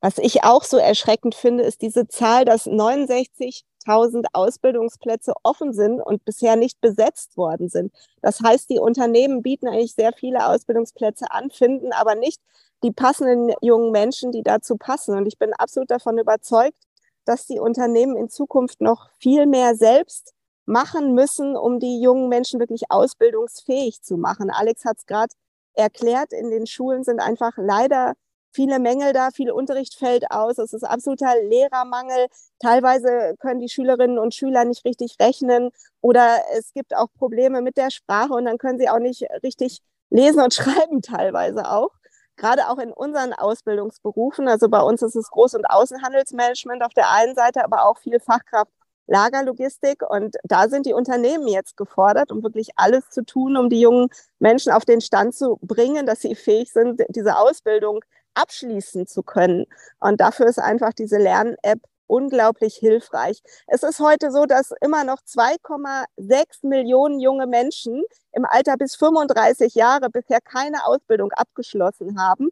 Was 0.00 0.18
ich 0.18 0.44
auch 0.44 0.62
so 0.62 0.76
erschreckend 0.76 1.34
finde, 1.34 1.64
ist 1.64 1.82
diese 1.82 2.06
Zahl, 2.06 2.44
dass 2.44 2.66
69.000 2.66 4.26
Ausbildungsplätze 4.32 5.32
offen 5.42 5.72
sind 5.72 6.00
und 6.00 6.24
bisher 6.24 6.54
nicht 6.54 6.80
besetzt 6.80 7.36
worden 7.36 7.68
sind. 7.68 7.92
Das 8.22 8.40
heißt, 8.40 8.70
die 8.70 8.78
Unternehmen 8.78 9.42
bieten 9.42 9.66
eigentlich 9.66 9.94
sehr 9.94 10.12
viele 10.12 10.46
Ausbildungsplätze 10.46 11.30
an, 11.30 11.50
finden 11.50 11.92
aber 11.92 12.14
nicht 12.14 12.40
die 12.84 12.92
passenden 12.92 13.52
jungen 13.62 13.90
Menschen, 13.90 14.30
die 14.30 14.44
dazu 14.44 14.76
passen. 14.76 15.16
Und 15.16 15.26
ich 15.26 15.38
bin 15.38 15.52
absolut 15.54 15.90
davon 15.90 16.18
überzeugt, 16.18 16.85
dass 17.26 17.46
die 17.46 17.58
Unternehmen 17.58 18.16
in 18.16 18.28
Zukunft 18.30 18.80
noch 18.80 19.10
viel 19.18 19.46
mehr 19.46 19.74
selbst 19.74 20.32
machen 20.64 21.14
müssen, 21.14 21.56
um 21.56 21.78
die 21.78 22.00
jungen 22.00 22.28
Menschen 22.28 22.60
wirklich 22.60 22.90
ausbildungsfähig 22.90 24.02
zu 24.02 24.16
machen. 24.16 24.50
Alex 24.50 24.84
hat 24.84 24.98
es 24.98 25.06
gerade 25.06 25.34
erklärt, 25.74 26.32
in 26.32 26.50
den 26.50 26.66
Schulen 26.66 27.04
sind 27.04 27.20
einfach 27.20 27.52
leider 27.56 28.14
viele 28.52 28.78
Mängel 28.78 29.12
da, 29.12 29.30
viel 29.30 29.50
Unterricht 29.50 29.94
fällt 29.94 30.30
aus, 30.30 30.56
es 30.58 30.72
ist 30.72 30.82
absoluter 30.82 31.34
Lehrermangel. 31.42 32.26
Teilweise 32.58 33.36
können 33.38 33.60
die 33.60 33.68
Schülerinnen 33.68 34.18
und 34.18 34.34
Schüler 34.34 34.64
nicht 34.64 34.84
richtig 34.86 35.16
rechnen 35.20 35.70
oder 36.00 36.38
es 36.56 36.72
gibt 36.72 36.96
auch 36.96 37.08
Probleme 37.18 37.60
mit 37.60 37.76
der 37.76 37.90
Sprache 37.90 38.32
und 38.32 38.46
dann 38.46 38.56
können 38.56 38.78
sie 38.78 38.88
auch 38.88 38.98
nicht 38.98 39.26
richtig 39.42 39.80
lesen 40.08 40.40
und 40.40 40.54
schreiben 40.54 41.02
teilweise 41.02 41.70
auch 41.70 41.90
gerade 42.36 42.68
auch 42.68 42.78
in 42.78 42.92
unseren 42.92 43.32
Ausbildungsberufen, 43.32 44.48
also 44.48 44.68
bei 44.68 44.80
uns 44.80 45.02
ist 45.02 45.16
es 45.16 45.30
Groß- 45.30 45.56
und 45.56 45.64
Außenhandelsmanagement 45.66 46.82
auf 46.84 46.92
der 46.94 47.10
einen 47.10 47.34
Seite, 47.34 47.64
aber 47.64 47.86
auch 47.86 47.98
viel 47.98 48.20
Fachkraft 48.20 48.70
Lagerlogistik. 49.06 50.02
Und 50.08 50.36
da 50.44 50.68
sind 50.68 50.86
die 50.86 50.92
Unternehmen 50.92 51.48
jetzt 51.48 51.76
gefordert, 51.76 52.32
um 52.32 52.42
wirklich 52.42 52.70
alles 52.76 53.08
zu 53.10 53.24
tun, 53.24 53.56
um 53.56 53.70
die 53.70 53.80
jungen 53.80 54.08
Menschen 54.38 54.72
auf 54.72 54.84
den 54.84 55.00
Stand 55.00 55.34
zu 55.34 55.58
bringen, 55.62 56.06
dass 56.06 56.20
sie 56.20 56.34
fähig 56.34 56.72
sind, 56.72 57.02
diese 57.08 57.36
Ausbildung 57.38 58.00
abschließen 58.34 59.06
zu 59.06 59.22
können. 59.22 59.66
Und 60.00 60.20
dafür 60.20 60.46
ist 60.46 60.58
einfach 60.58 60.92
diese 60.92 61.18
Lern-App 61.18 61.80
unglaublich 62.06 62.76
hilfreich. 62.76 63.42
Es 63.66 63.82
ist 63.82 64.00
heute 64.00 64.30
so, 64.30 64.46
dass 64.46 64.72
immer 64.80 65.04
noch 65.04 65.18
2,6 65.20 66.66
Millionen 66.66 67.20
junge 67.20 67.46
Menschen 67.46 68.04
im 68.32 68.44
Alter 68.44 68.76
bis 68.76 68.96
35 68.96 69.74
Jahre 69.74 70.10
bisher 70.10 70.40
keine 70.40 70.84
Ausbildung 70.86 71.32
abgeschlossen 71.32 72.18
haben. 72.20 72.50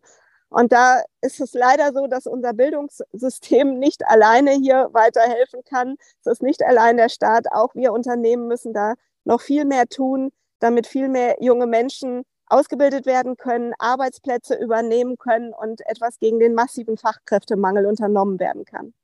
Und 0.48 0.72
da 0.72 1.02
ist 1.20 1.40
es 1.40 1.52
leider 1.52 1.92
so, 1.92 2.06
dass 2.06 2.26
unser 2.26 2.52
Bildungssystem 2.52 3.78
nicht 3.78 4.06
alleine 4.06 4.52
hier 4.52 4.88
weiterhelfen 4.92 5.64
kann. 5.64 5.96
Es 6.20 6.26
ist 6.26 6.42
nicht 6.42 6.62
allein 6.62 6.96
der 6.96 7.08
Staat. 7.08 7.46
Auch 7.50 7.74
wir 7.74 7.92
Unternehmen 7.92 8.46
müssen 8.46 8.72
da 8.72 8.94
noch 9.24 9.40
viel 9.40 9.64
mehr 9.64 9.86
tun, 9.86 10.30
damit 10.60 10.86
viel 10.86 11.08
mehr 11.08 11.36
junge 11.40 11.66
Menschen 11.66 12.24
ausgebildet 12.46 13.06
werden 13.06 13.36
können, 13.36 13.72
Arbeitsplätze 13.78 14.54
übernehmen 14.54 15.16
können 15.18 15.52
und 15.52 15.80
etwas 15.86 16.18
gegen 16.18 16.38
den 16.38 16.54
massiven 16.54 16.96
Fachkräftemangel 16.96 17.86
unternommen 17.86 18.38
werden 18.38 18.64
kann. 18.64 18.94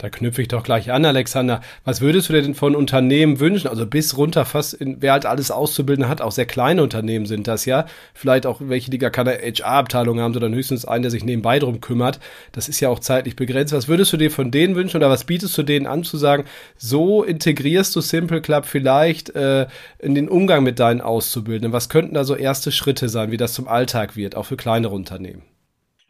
Da 0.00 0.08
knüpfe 0.08 0.40
ich 0.40 0.48
doch 0.48 0.62
gleich 0.62 0.90
an, 0.90 1.04
Alexander. 1.04 1.60
Was 1.84 2.00
würdest 2.00 2.30
du 2.30 2.32
dir 2.32 2.40
denn 2.40 2.54
von 2.54 2.74
Unternehmen 2.74 3.38
wünschen? 3.38 3.68
Also 3.68 3.84
bis 3.84 4.16
runter 4.16 4.46
fast, 4.46 4.72
in, 4.72 5.02
wer 5.02 5.12
halt 5.12 5.26
alles 5.26 5.50
auszubilden 5.50 6.08
hat, 6.08 6.22
auch 6.22 6.32
sehr 6.32 6.46
kleine 6.46 6.82
Unternehmen 6.82 7.26
sind 7.26 7.46
das 7.46 7.66
ja. 7.66 7.84
Vielleicht 8.14 8.46
auch 8.46 8.62
welche, 8.64 8.90
die 8.90 8.96
gar 8.96 9.10
keine 9.10 9.32
HR-Abteilung 9.32 10.18
haben, 10.18 10.32
sondern 10.32 10.54
höchstens 10.54 10.86
einen, 10.86 11.02
der 11.02 11.10
sich 11.10 11.22
nebenbei 11.22 11.58
drum 11.58 11.82
kümmert. 11.82 12.18
Das 12.52 12.66
ist 12.66 12.80
ja 12.80 12.88
auch 12.88 13.00
zeitlich 13.00 13.36
begrenzt. 13.36 13.74
Was 13.74 13.88
würdest 13.88 14.10
du 14.14 14.16
dir 14.16 14.30
von 14.30 14.50
denen 14.50 14.74
wünschen 14.74 14.96
oder 14.96 15.10
was 15.10 15.24
bietest 15.24 15.58
du 15.58 15.62
denen 15.62 15.86
an 15.86 16.02
zu 16.02 16.16
sagen, 16.16 16.46
so 16.78 17.22
integrierst 17.22 17.94
du 17.94 18.00
Simple 18.00 18.40
Club 18.40 18.64
vielleicht 18.64 19.36
äh, 19.36 19.66
in 19.98 20.14
den 20.14 20.30
Umgang 20.30 20.64
mit 20.64 20.78
deinen 20.78 21.02
Auszubildenden? 21.02 21.74
Was 21.74 21.90
könnten 21.90 22.14
da 22.14 22.24
so 22.24 22.36
erste 22.36 22.72
Schritte 22.72 23.10
sein, 23.10 23.32
wie 23.32 23.36
das 23.36 23.52
zum 23.52 23.68
Alltag 23.68 24.16
wird, 24.16 24.34
auch 24.34 24.46
für 24.46 24.56
kleinere 24.56 24.94
Unternehmen? 24.94 25.42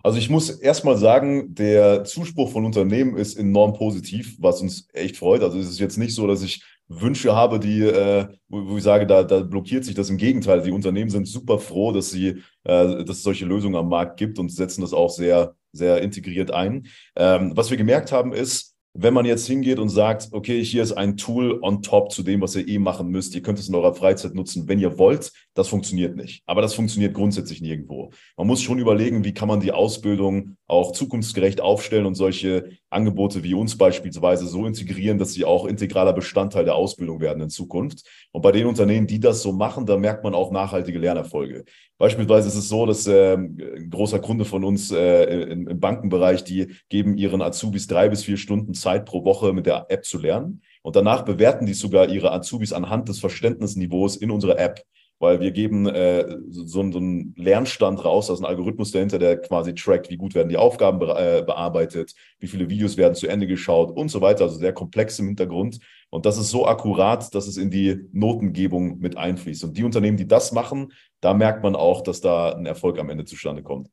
Also 0.02 0.18
ich 0.18 0.30
muss 0.30 0.50
erstmal 0.50 0.96
sagen, 0.96 1.54
der 1.54 2.04
Zuspruch 2.04 2.50
von 2.52 2.64
Unternehmen 2.64 3.16
ist 3.16 3.36
enorm 3.36 3.74
positiv, 3.74 4.36
was 4.38 4.60
uns 4.62 4.88
echt 4.92 5.16
freut. 5.16 5.42
Also 5.42 5.58
es 5.58 5.68
ist 5.68 5.80
jetzt 5.80 5.98
nicht 5.98 6.14
so, 6.14 6.26
dass 6.26 6.42
ich 6.42 6.62
Wünsche 6.88 7.36
habe, 7.36 7.60
die, 7.60 7.82
äh, 7.82 8.26
wo, 8.48 8.76
ich 8.76 8.82
sage, 8.82 9.06
da, 9.06 9.22
da 9.22 9.40
blockiert 9.40 9.84
sich 9.84 9.94
das 9.94 10.10
im 10.10 10.16
Gegenteil. 10.16 10.62
Die 10.62 10.72
Unternehmen 10.72 11.10
sind 11.10 11.28
super 11.28 11.58
froh, 11.58 11.92
dass 11.92 12.10
sie, 12.10 12.42
äh, 12.64 13.04
dass 13.04 13.18
es 13.18 13.22
solche 13.22 13.46
Lösungen 13.46 13.76
am 13.76 13.88
Markt 13.88 14.18
gibt 14.18 14.38
und 14.38 14.50
setzen 14.50 14.80
das 14.80 14.92
auch 14.92 15.10
sehr, 15.10 15.54
sehr 15.72 16.02
integriert 16.02 16.50
ein. 16.50 16.86
Ähm, 17.14 17.52
was 17.54 17.70
wir 17.70 17.76
gemerkt 17.76 18.10
haben, 18.10 18.32
ist, 18.32 18.74
wenn 18.92 19.14
man 19.14 19.24
jetzt 19.24 19.46
hingeht 19.46 19.78
und 19.78 19.88
sagt, 19.88 20.30
okay, 20.32 20.64
hier 20.64 20.82
ist 20.82 20.92
ein 20.92 21.16
Tool 21.16 21.60
on 21.62 21.80
top 21.80 22.10
zu 22.10 22.24
dem, 22.24 22.40
was 22.40 22.56
ihr 22.56 22.66
eh 22.66 22.78
machen 22.78 23.08
müsst, 23.08 23.36
ihr 23.36 23.42
könnt 23.42 23.60
es 23.60 23.68
in 23.68 23.74
eurer 23.76 23.94
Freizeit 23.94 24.34
nutzen, 24.34 24.66
wenn 24.66 24.80
ihr 24.80 24.98
wollt, 24.98 25.30
das 25.54 25.68
funktioniert 25.68 26.16
nicht. 26.16 26.42
Aber 26.46 26.62
das 26.62 26.74
funktioniert 26.74 27.14
grundsätzlich 27.14 27.60
nirgendwo. 27.60 28.10
Man 28.36 28.46
muss 28.46 28.62
schon 28.62 28.78
überlegen, 28.78 29.24
wie 29.24 29.34
kann 29.34 29.48
man 29.48 29.60
die 29.60 29.72
Ausbildung 29.72 30.56
auch 30.66 30.92
zukunftsgerecht 30.92 31.60
aufstellen 31.60 32.06
und 32.06 32.14
solche 32.14 32.70
Angebote 32.88 33.42
wie 33.42 33.54
uns 33.54 33.76
beispielsweise 33.76 34.46
so 34.46 34.64
integrieren, 34.64 35.18
dass 35.18 35.32
sie 35.32 35.44
auch 35.44 35.66
integraler 35.66 36.12
Bestandteil 36.12 36.64
der 36.64 36.76
Ausbildung 36.76 37.20
werden 37.20 37.42
in 37.42 37.50
Zukunft. 37.50 38.06
Und 38.30 38.42
bei 38.42 38.52
den 38.52 38.66
Unternehmen, 38.66 39.08
die 39.08 39.18
das 39.18 39.42
so 39.42 39.52
machen, 39.52 39.86
da 39.86 39.96
merkt 39.96 40.22
man 40.22 40.34
auch 40.34 40.52
nachhaltige 40.52 40.98
Lernerfolge. 40.98 41.64
Beispielsweise 41.98 42.48
ist 42.48 42.54
es 42.54 42.68
so, 42.68 42.86
dass 42.86 43.06
äh, 43.06 43.34
ein 43.34 43.90
großer 43.90 44.20
Kunde 44.20 44.44
von 44.44 44.64
uns 44.64 44.90
äh, 44.92 45.24
im, 45.24 45.68
im 45.68 45.80
Bankenbereich, 45.80 46.44
die 46.44 46.68
geben 46.88 47.16
ihren 47.16 47.42
Azubis 47.42 47.88
drei 47.88 48.08
bis 48.08 48.24
vier 48.24 48.36
Stunden 48.36 48.72
Zeit 48.72 49.04
pro 49.04 49.24
Woche 49.24 49.52
mit 49.52 49.66
der 49.66 49.86
App 49.88 50.04
zu 50.04 50.18
lernen. 50.18 50.62
Und 50.82 50.96
danach 50.96 51.22
bewerten 51.22 51.66
die 51.66 51.74
sogar 51.74 52.08
ihre 52.08 52.32
Azubis 52.32 52.72
anhand 52.72 53.08
des 53.08 53.18
Verständnisniveaus 53.18 54.16
in 54.16 54.30
unserer 54.30 54.58
App 54.58 54.82
weil 55.20 55.38
wir 55.40 55.52
geben 55.52 55.86
äh, 55.86 56.38
so, 56.48 56.90
so 56.90 56.98
einen 56.98 57.34
Lernstand 57.36 58.04
raus, 58.04 58.26
da 58.26 58.32
ist 58.32 58.40
ein 58.40 58.46
Algorithmus 58.46 58.90
dahinter, 58.90 59.18
der 59.18 59.36
quasi 59.36 59.74
trackt, 59.74 60.10
wie 60.10 60.16
gut 60.16 60.34
werden 60.34 60.48
die 60.48 60.56
Aufgaben 60.56 60.98
be 60.98 61.14
äh, 61.14 61.42
bearbeitet, 61.42 62.14
wie 62.40 62.48
viele 62.48 62.70
Videos 62.70 62.96
werden 62.96 63.14
zu 63.14 63.28
Ende 63.28 63.46
geschaut 63.46 63.94
und 63.94 64.08
so 64.08 64.22
weiter, 64.22 64.44
also 64.44 64.56
sehr 64.56 64.72
komplex 64.72 65.18
im 65.18 65.26
Hintergrund. 65.26 65.78
Und 66.08 66.24
das 66.24 66.38
ist 66.38 66.50
so 66.50 66.66
akkurat, 66.66 67.34
dass 67.34 67.46
es 67.46 67.58
in 67.58 67.70
die 67.70 68.08
Notengebung 68.12 68.98
mit 68.98 69.18
einfließt. 69.18 69.62
Und 69.62 69.76
die 69.76 69.84
Unternehmen, 69.84 70.16
die 70.16 70.26
das 70.26 70.52
machen, 70.52 70.92
da 71.20 71.34
merkt 71.34 71.62
man 71.62 71.76
auch, 71.76 72.02
dass 72.02 72.22
da 72.22 72.54
ein 72.54 72.64
Erfolg 72.64 72.98
am 72.98 73.10
Ende 73.10 73.26
zustande 73.26 73.62
kommt. 73.62 73.90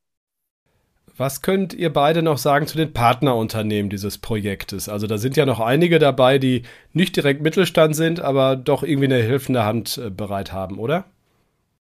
Was 1.18 1.42
könnt 1.42 1.74
ihr 1.74 1.92
beide 1.92 2.22
noch 2.22 2.38
sagen 2.38 2.68
zu 2.68 2.78
den 2.78 2.94
Partnerunternehmen 2.94 3.90
dieses 3.90 4.18
Projektes? 4.18 4.88
Also 4.88 5.08
da 5.08 5.18
sind 5.18 5.36
ja 5.36 5.46
noch 5.46 5.60
einige 5.60 6.00
dabei, 6.00 6.38
die 6.38 6.62
nicht 6.94 7.16
direkt 7.16 7.42
Mittelstand 7.42 7.96
sind, 7.96 8.22
aber 8.22 8.56
doch 8.56 8.84
irgendwie 8.84 9.06
eine 9.06 9.24
helfende 9.24 9.66
Hand 9.66 9.98
äh, 9.98 10.10
bereit 10.10 10.54
haben, 10.54 10.78
oder? 10.78 11.06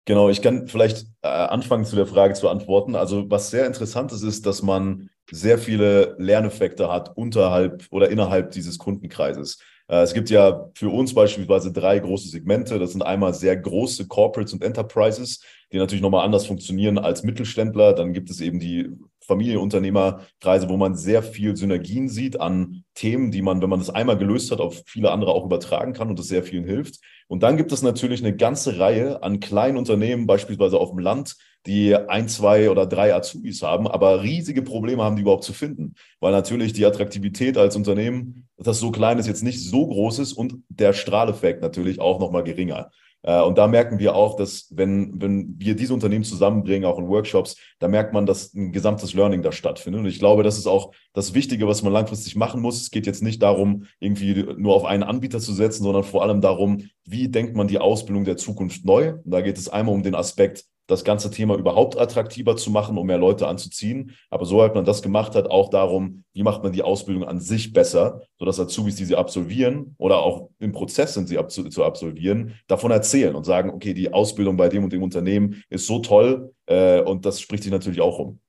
Genau, 0.10 0.28
ich 0.28 0.42
kann 0.42 0.68
vielleicht 0.68 1.06
äh, 1.22 1.28
anfangen 1.28 1.86
zu 1.86 1.96
der 1.96 2.08
Frage 2.08 2.34
zu 2.34 2.50
antworten. 2.50 2.96
Also 2.96 3.30
was 3.30 3.52
sehr 3.52 3.68
interessant 3.68 4.12
ist, 4.12 4.24
ist, 4.24 4.44
dass 4.48 4.64
man 4.64 5.12
sehr 5.30 5.60
viele 5.60 6.16
Lerneffekte 6.18 6.92
hat 6.92 7.16
unterhalb 7.16 7.86
oder 7.92 8.10
innerhalb 8.10 8.50
dieses 8.50 8.80
Kundenkreises. 8.80 9.60
Äh, 9.88 9.98
es 10.02 10.16
gibt 10.16 10.32
ja 10.32 10.72
für 10.74 10.90
uns 10.90 11.14
beispielsweise 11.14 11.72
drei 11.72 12.00
große 12.00 12.28
Segmente. 12.28 12.80
Das 12.80 12.94
sind 12.94 13.04
einmal 13.04 13.36
sehr 13.36 13.56
große 13.56 14.08
Corporates 14.08 14.52
und 14.54 14.64
Enterprises, 14.64 15.44
die 15.72 15.78
natürlich 15.78 16.02
nochmal 16.02 16.26
anders 16.26 16.48
funktionieren 16.48 16.98
als 16.98 17.22
Mittelständler. 17.22 17.94
Dann 17.94 18.12
gibt 18.12 18.32
es 18.32 18.42
eben 18.42 18.60
die 18.60 18.90
Familienunternehmerkreise, 19.28 20.70
wo 20.70 20.78
man 20.78 20.96
sehr 20.96 21.22
viel 21.22 21.56
Synergien 21.56 22.10
sieht 22.10 22.42
an 22.42 22.84
Themen, 22.96 23.30
die 23.30 23.44
man, 23.44 23.62
wenn 23.62 23.70
man 23.70 23.78
das 23.78 23.92
einmal 23.92 24.18
gelöst 24.18 24.50
hat, 24.50 24.60
auf 24.60 24.82
viele 24.88 25.12
andere 25.12 25.34
auch 25.34 25.46
übertragen 25.46 25.94
kann 25.94 26.10
und 26.10 26.18
das 26.18 26.30
sehr 26.30 26.42
vielen 26.42 26.66
hilft. 26.66 27.00
Und 27.30 27.44
dann 27.44 27.58
gibt 27.58 27.72
es 27.72 27.84
natürlich 27.84 28.22
eine 28.22 28.36
ganze 28.36 28.80
Reihe 28.80 29.22
an 29.22 29.40
kleinen 29.40 29.78
Unternehmen, 29.78 30.26
beispielsweise 30.26 30.80
auf 30.80 30.90
dem 30.90 30.98
Land, 30.98 31.38
die 31.68 31.96
ein, 31.96 32.28
zwei 32.28 32.72
oder 32.72 32.88
drei 32.88 33.14
Azubis 33.14 33.62
haben, 33.62 33.88
aber 33.88 34.24
riesige 34.24 34.64
Probleme 34.64 35.04
haben, 35.04 35.16
die 35.16 35.22
überhaupt 35.22 35.44
zu 35.44 35.54
finden. 35.54 35.94
Weil 36.20 36.32
natürlich 36.32 36.74
die 36.74 36.88
Attraktivität 36.88 37.56
als 37.56 37.76
Unternehmen, 37.76 38.48
das 38.58 38.80
so 38.80 38.90
klein 38.90 39.20
ist, 39.20 39.28
jetzt 39.28 39.44
nicht 39.44 39.64
so 39.64 39.86
groß 39.86 40.18
ist 40.18 40.34
und 40.34 40.56
der 40.70 40.94
Strahleffekt 40.94 41.62
natürlich 41.62 42.02
auch 42.02 42.20
nochmal 42.20 42.44
geringer. 42.44 42.90
Äh, 43.24 43.42
und 43.42 43.58
da 43.58 43.68
merken 43.68 44.00
wir 44.00 44.16
auch, 44.16 44.36
dass 44.36 44.68
wenn, 44.72 45.22
wenn 45.22 45.56
wir 45.58 45.76
diese 45.76 45.94
Unternehmen 45.94 46.24
zusammenbringen, 46.24 46.90
auch 46.90 47.00
in 47.00 47.08
Workshops, 47.08 47.58
da 47.80 47.88
merkt 47.88 48.14
man, 48.14 48.26
dass 48.26 48.54
ein 48.54 48.72
gesamtes 48.72 49.14
Learning 49.14 49.42
da 49.42 49.52
stattfindet. 49.52 50.02
Und 50.02 50.08
ich 50.08 50.20
glaube, 50.20 50.44
das 50.44 50.58
ist 50.58 50.68
auch 50.68 50.92
das 51.14 51.34
Wichtige, 51.34 51.68
was 51.68 51.84
man 51.84 51.94
langfristig 51.94 52.36
machen 52.36 52.62
muss. 52.62 52.82
Es 52.82 52.92
geht 52.92 53.06
jetzt 53.06 53.24
nicht 53.24 53.42
darum, 53.42 53.86
irgendwie 54.00 54.46
nur 54.58 54.76
auf 54.76 54.86
einen 54.86 55.04
Anbieter 55.04 55.40
zu 55.40 55.54
setzen, 55.54 55.84
sondern 55.84 56.04
vor 56.04 56.24
allem 56.24 56.42
darum, 56.42 56.90
wie 57.06 57.28
denkt 57.28 57.56
man 57.56 57.68
die 57.68 57.80
Ausbildung 57.80 58.24
der 58.24 58.38
Zukunft 58.38 58.86
neu. 58.86 59.14
Und 59.24 59.32
da 59.32 59.42
geht 59.42 59.58
es 59.58 59.70
einmal 59.70 59.96
um 59.96 60.04
den 60.04 60.16
Aspekt, 60.16 60.66
das 60.90 61.04
ganze 61.04 61.30
Thema 61.30 61.56
überhaupt 61.56 62.00
attraktiver 62.00 62.58
zu 62.58 62.72
machen, 62.72 62.98
um 62.98 63.06
mehr 63.06 63.20
Leute 63.20 63.48
anzuziehen. 63.48 64.16
Aber 64.30 64.46
soweit 64.46 64.74
man 64.74 64.86
das 64.86 65.04
gemacht 65.04 65.36
hat, 65.36 65.50
auch 65.50 65.70
darum, 65.70 66.24
wie 66.34 66.42
macht 66.42 66.64
man 66.64 66.72
die 66.72 66.82
Ausbildung 66.82 67.24
an 67.26 67.40
sich 67.40 67.74
besser, 67.74 68.22
sodass 68.40 68.60
Azubis, 68.60 68.96
die 68.96 69.06
sie 69.06 69.16
absolvieren 69.16 69.96
oder 70.00 70.20
auch 70.20 70.50
im 70.58 70.72
Prozess 70.72 71.14
sind, 71.14 71.28
sie 71.28 71.38
abzu 71.38 71.70
zu 71.70 71.84
absolvieren, 71.84 72.56
davon 72.68 72.90
erzählen 72.92 73.36
und 73.36 73.46
sagen, 73.46 73.70
okay, 73.70 73.94
die 73.94 74.12
Ausbildung 74.12 74.58
bei 74.58 74.68
dem 74.68 74.84
und 74.84 74.92
dem 74.92 75.04
Unternehmen 75.04 75.64
ist 75.70 75.86
so 75.86 76.00
toll 76.00 76.54
äh, 76.66 77.02
und 77.02 77.26
das 77.26 77.40
spricht 77.40 77.64
sich 77.64 77.72
natürlich 77.72 78.02
auch 78.02 78.18
um. 78.18 78.40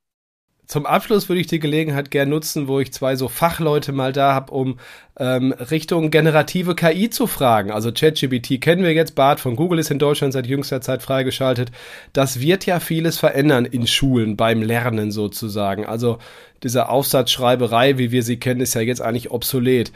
Zum 0.70 0.86
Abschluss 0.86 1.28
würde 1.28 1.40
ich 1.40 1.48
die 1.48 1.58
Gelegenheit 1.58 2.12
gerne 2.12 2.30
nutzen, 2.30 2.68
wo 2.68 2.78
ich 2.78 2.92
zwei 2.92 3.16
so 3.16 3.26
Fachleute 3.26 3.90
mal 3.90 4.12
da 4.12 4.34
habe, 4.34 4.52
um 4.52 4.78
ähm, 5.18 5.50
Richtung 5.50 6.12
generative 6.12 6.76
KI 6.76 7.10
zu 7.10 7.26
fragen. 7.26 7.72
Also 7.72 7.90
ChatGPT 7.90 8.60
kennen 8.60 8.84
wir 8.84 8.92
jetzt, 8.92 9.16
Bart 9.16 9.40
von 9.40 9.56
Google 9.56 9.80
ist 9.80 9.90
in 9.90 9.98
Deutschland 9.98 10.32
seit 10.32 10.46
jüngster 10.46 10.80
Zeit 10.80 11.02
freigeschaltet. 11.02 11.72
Das 12.12 12.38
wird 12.38 12.66
ja 12.66 12.78
vieles 12.78 13.18
verändern 13.18 13.64
in 13.64 13.88
Schulen 13.88 14.36
beim 14.36 14.62
Lernen 14.62 15.10
sozusagen. 15.10 15.86
Also 15.86 16.18
diese 16.62 16.88
Aufsatzschreiberei, 16.88 17.98
wie 17.98 18.12
wir 18.12 18.22
sie 18.22 18.36
kennen, 18.36 18.60
ist 18.60 18.74
ja 18.74 18.80
jetzt 18.80 19.02
eigentlich 19.02 19.32
obsolet. 19.32 19.90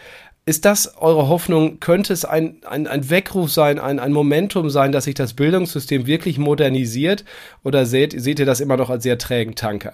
Ist 0.45 0.65
das 0.65 0.97
eure 0.99 1.29
Hoffnung? 1.29 1.79
Könnte 1.79 2.13
es 2.13 2.25
ein, 2.25 2.57
ein, 2.69 2.89
ein 2.89 3.11
Weckruf 3.11 3.53
sein, 3.53 3.79
ein, 3.79 4.01
ein 4.01 4.13
Momentum 4.13 4.71
sein, 4.71 4.91
dass 4.91 5.05
sich 5.05 5.15
das 5.15 5.35
Bildungssystem 5.35 6.09
wirklich 6.09 6.37
modernisiert? 6.37 7.25
Oder 7.63 7.87
seht, 7.87 8.21
seht 8.21 8.41
ihr 8.41 8.47
das 8.47 8.59
immer 8.59 8.77
noch 8.77 8.91
als 8.91 9.05
sehr 9.05 9.19
trägen 9.19 9.55
Tanker? 9.55 9.93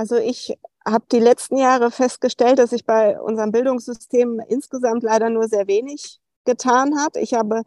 Also 0.00 0.16
ich 0.16 0.56
habe 0.86 1.04
die 1.12 1.18
letzten 1.18 1.58
Jahre 1.58 1.90
festgestellt, 1.90 2.58
dass 2.58 2.70
sich 2.70 2.86
bei 2.86 3.20
unserem 3.20 3.52
Bildungssystem 3.52 4.40
insgesamt 4.48 5.02
leider 5.02 5.28
nur 5.28 5.46
sehr 5.46 5.66
wenig 5.66 6.20
getan 6.46 6.98
hat. 6.98 7.18
Ich 7.18 7.34
habe 7.34 7.64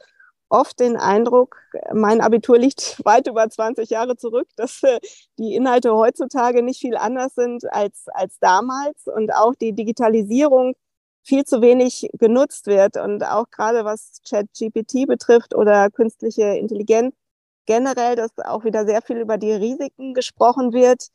oft 0.49 0.79
den 0.79 0.97
Eindruck, 0.97 1.57
mein 1.93 2.21
Abitur 2.21 2.57
liegt 2.57 2.99
weit 3.05 3.27
über 3.27 3.47
20 3.47 3.91
Jahre 3.91 4.15
zurück, 4.17 4.47
dass 4.55 4.81
äh, 4.81 4.99
die 5.37 5.53
Inhalte 5.53 5.93
heutzutage 5.93 6.63
nicht 6.63 6.79
viel 6.79 6.97
anders 6.97 7.35
sind 7.35 7.71
als, 7.71 8.05
als 8.07 8.39
damals 8.39 9.05
und 9.05 9.31
auch 9.31 9.53
die 9.53 9.73
Digitalisierung 9.73 10.73
viel 11.21 11.43
zu 11.43 11.61
wenig 11.61 12.09
genutzt 12.13 12.65
wird. 12.65 12.97
Und 12.97 13.23
auch 13.23 13.45
gerade 13.51 13.85
was 13.85 14.21
ChatGPT 14.27 15.05
betrifft 15.05 15.53
oder 15.53 15.91
künstliche 15.91 16.45
Intelligenz 16.57 17.13
generell, 17.67 18.15
dass 18.15 18.31
auch 18.43 18.63
wieder 18.63 18.87
sehr 18.87 19.03
viel 19.03 19.17
über 19.17 19.37
die 19.37 19.51
Risiken 19.51 20.15
gesprochen 20.15 20.73
wird 20.73 21.09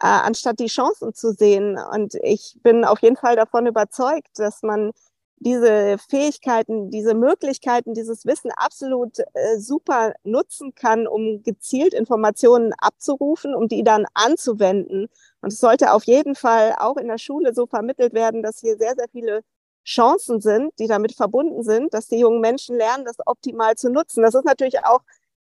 äh, 0.00 0.06
anstatt 0.06 0.58
die 0.60 0.66
Chancen 0.66 1.14
zu 1.14 1.32
sehen. 1.32 1.78
Und 1.92 2.14
ich 2.22 2.56
bin 2.62 2.84
auf 2.84 3.00
jeden 3.00 3.16
Fall 3.16 3.36
davon 3.36 3.66
überzeugt, 3.66 4.38
dass 4.38 4.62
man 4.62 4.92
diese 5.38 5.98
Fähigkeiten, 6.08 6.90
diese 6.90 7.14
Möglichkeiten, 7.14 7.92
dieses 7.92 8.24
Wissen 8.24 8.50
absolut 8.56 9.18
äh, 9.34 9.58
super 9.58 10.14
nutzen 10.24 10.74
kann, 10.74 11.06
um 11.06 11.42
gezielt 11.42 11.92
Informationen 11.92 12.72
abzurufen, 12.78 13.54
um 13.54 13.68
die 13.68 13.84
dann 13.84 14.06
anzuwenden. 14.14 15.08
Und 15.42 15.52
es 15.52 15.60
sollte 15.60 15.92
auf 15.92 16.04
jeden 16.04 16.34
Fall 16.34 16.74
auch 16.78 16.96
in 16.96 17.08
der 17.08 17.18
Schule 17.18 17.52
so 17.54 17.66
vermittelt 17.66 18.14
werden, 18.14 18.42
dass 18.42 18.60
hier 18.60 18.76
sehr, 18.78 18.94
sehr 18.96 19.08
viele 19.10 19.42
Chancen 19.84 20.40
sind, 20.40 20.72
die 20.78 20.86
damit 20.86 21.12
verbunden 21.12 21.62
sind, 21.62 21.92
dass 21.92 22.08
die 22.08 22.18
jungen 22.18 22.40
Menschen 22.40 22.76
lernen, 22.76 23.04
das 23.04 23.16
optimal 23.26 23.76
zu 23.76 23.90
nutzen. 23.90 24.22
Das 24.22 24.34
ist 24.34 24.44
natürlich 24.46 24.82
auch 24.84 25.02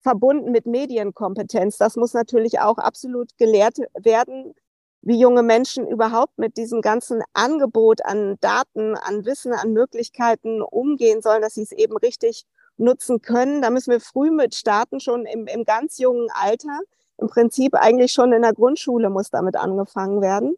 verbunden 0.00 0.50
mit 0.50 0.66
Medienkompetenz. 0.66 1.76
Das 1.78 1.96
muss 1.96 2.14
natürlich 2.14 2.60
auch 2.60 2.78
absolut 2.78 3.36
gelehrt 3.38 3.78
werden, 3.94 4.54
wie 5.02 5.18
junge 5.18 5.42
Menschen 5.42 5.86
überhaupt 5.86 6.38
mit 6.38 6.56
diesem 6.56 6.82
ganzen 6.82 7.22
Angebot 7.32 8.04
an 8.04 8.36
Daten, 8.40 8.96
an 8.96 9.24
Wissen, 9.24 9.52
an 9.52 9.72
Möglichkeiten 9.72 10.62
umgehen 10.62 11.22
sollen, 11.22 11.42
dass 11.42 11.54
sie 11.54 11.62
es 11.62 11.72
eben 11.72 11.96
richtig 11.96 12.44
nutzen 12.76 13.22
können. 13.22 13.62
Da 13.62 13.70
müssen 13.70 13.92
wir 13.92 14.00
früh 14.00 14.30
mit 14.30 14.54
starten, 14.54 15.00
schon 15.00 15.26
im, 15.26 15.46
im 15.46 15.64
ganz 15.64 15.98
jungen 15.98 16.28
Alter. 16.32 16.80
Im 17.18 17.28
Prinzip 17.28 17.74
eigentlich 17.74 18.12
schon 18.12 18.32
in 18.32 18.42
der 18.42 18.54
Grundschule 18.54 19.10
muss 19.10 19.30
damit 19.30 19.56
angefangen 19.56 20.20
werden. 20.20 20.56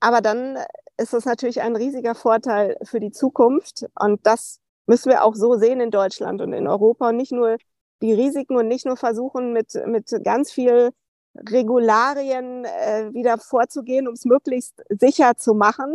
Aber 0.00 0.20
dann 0.20 0.58
ist 0.98 1.14
es 1.14 1.24
natürlich 1.24 1.60
ein 1.60 1.76
riesiger 1.76 2.14
Vorteil 2.14 2.76
für 2.82 3.00
die 3.00 3.10
Zukunft. 3.10 3.86
Und 3.98 4.26
das 4.26 4.60
müssen 4.86 5.10
wir 5.10 5.24
auch 5.24 5.34
so 5.34 5.56
sehen 5.56 5.80
in 5.80 5.90
Deutschland 5.90 6.40
und 6.40 6.52
in 6.52 6.66
Europa 6.66 7.08
und 7.10 7.16
nicht 7.16 7.32
nur 7.32 7.56
die 8.02 8.12
Risiken 8.12 8.56
und 8.56 8.68
nicht 8.68 8.86
nur 8.86 8.96
versuchen, 8.96 9.52
mit, 9.52 9.74
mit 9.86 10.10
ganz 10.24 10.52
viel 10.52 10.90
Regularien 11.34 12.64
äh, 12.64 13.12
wieder 13.12 13.38
vorzugehen, 13.38 14.08
um 14.08 14.14
es 14.14 14.24
möglichst 14.24 14.82
sicher 14.88 15.36
zu 15.36 15.54
machen. 15.54 15.94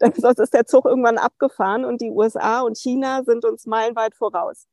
Sonst 0.16 0.38
ist 0.38 0.54
der 0.54 0.66
Zug 0.66 0.86
irgendwann 0.86 1.18
abgefahren 1.18 1.84
und 1.84 2.00
die 2.00 2.10
USA 2.10 2.60
und 2.60 2.78
China 2.78 3.22
sind 3.24 3.44
uns 3.44 3.66
meilenweit 3.66 4.14
voraus. 4.14 4.66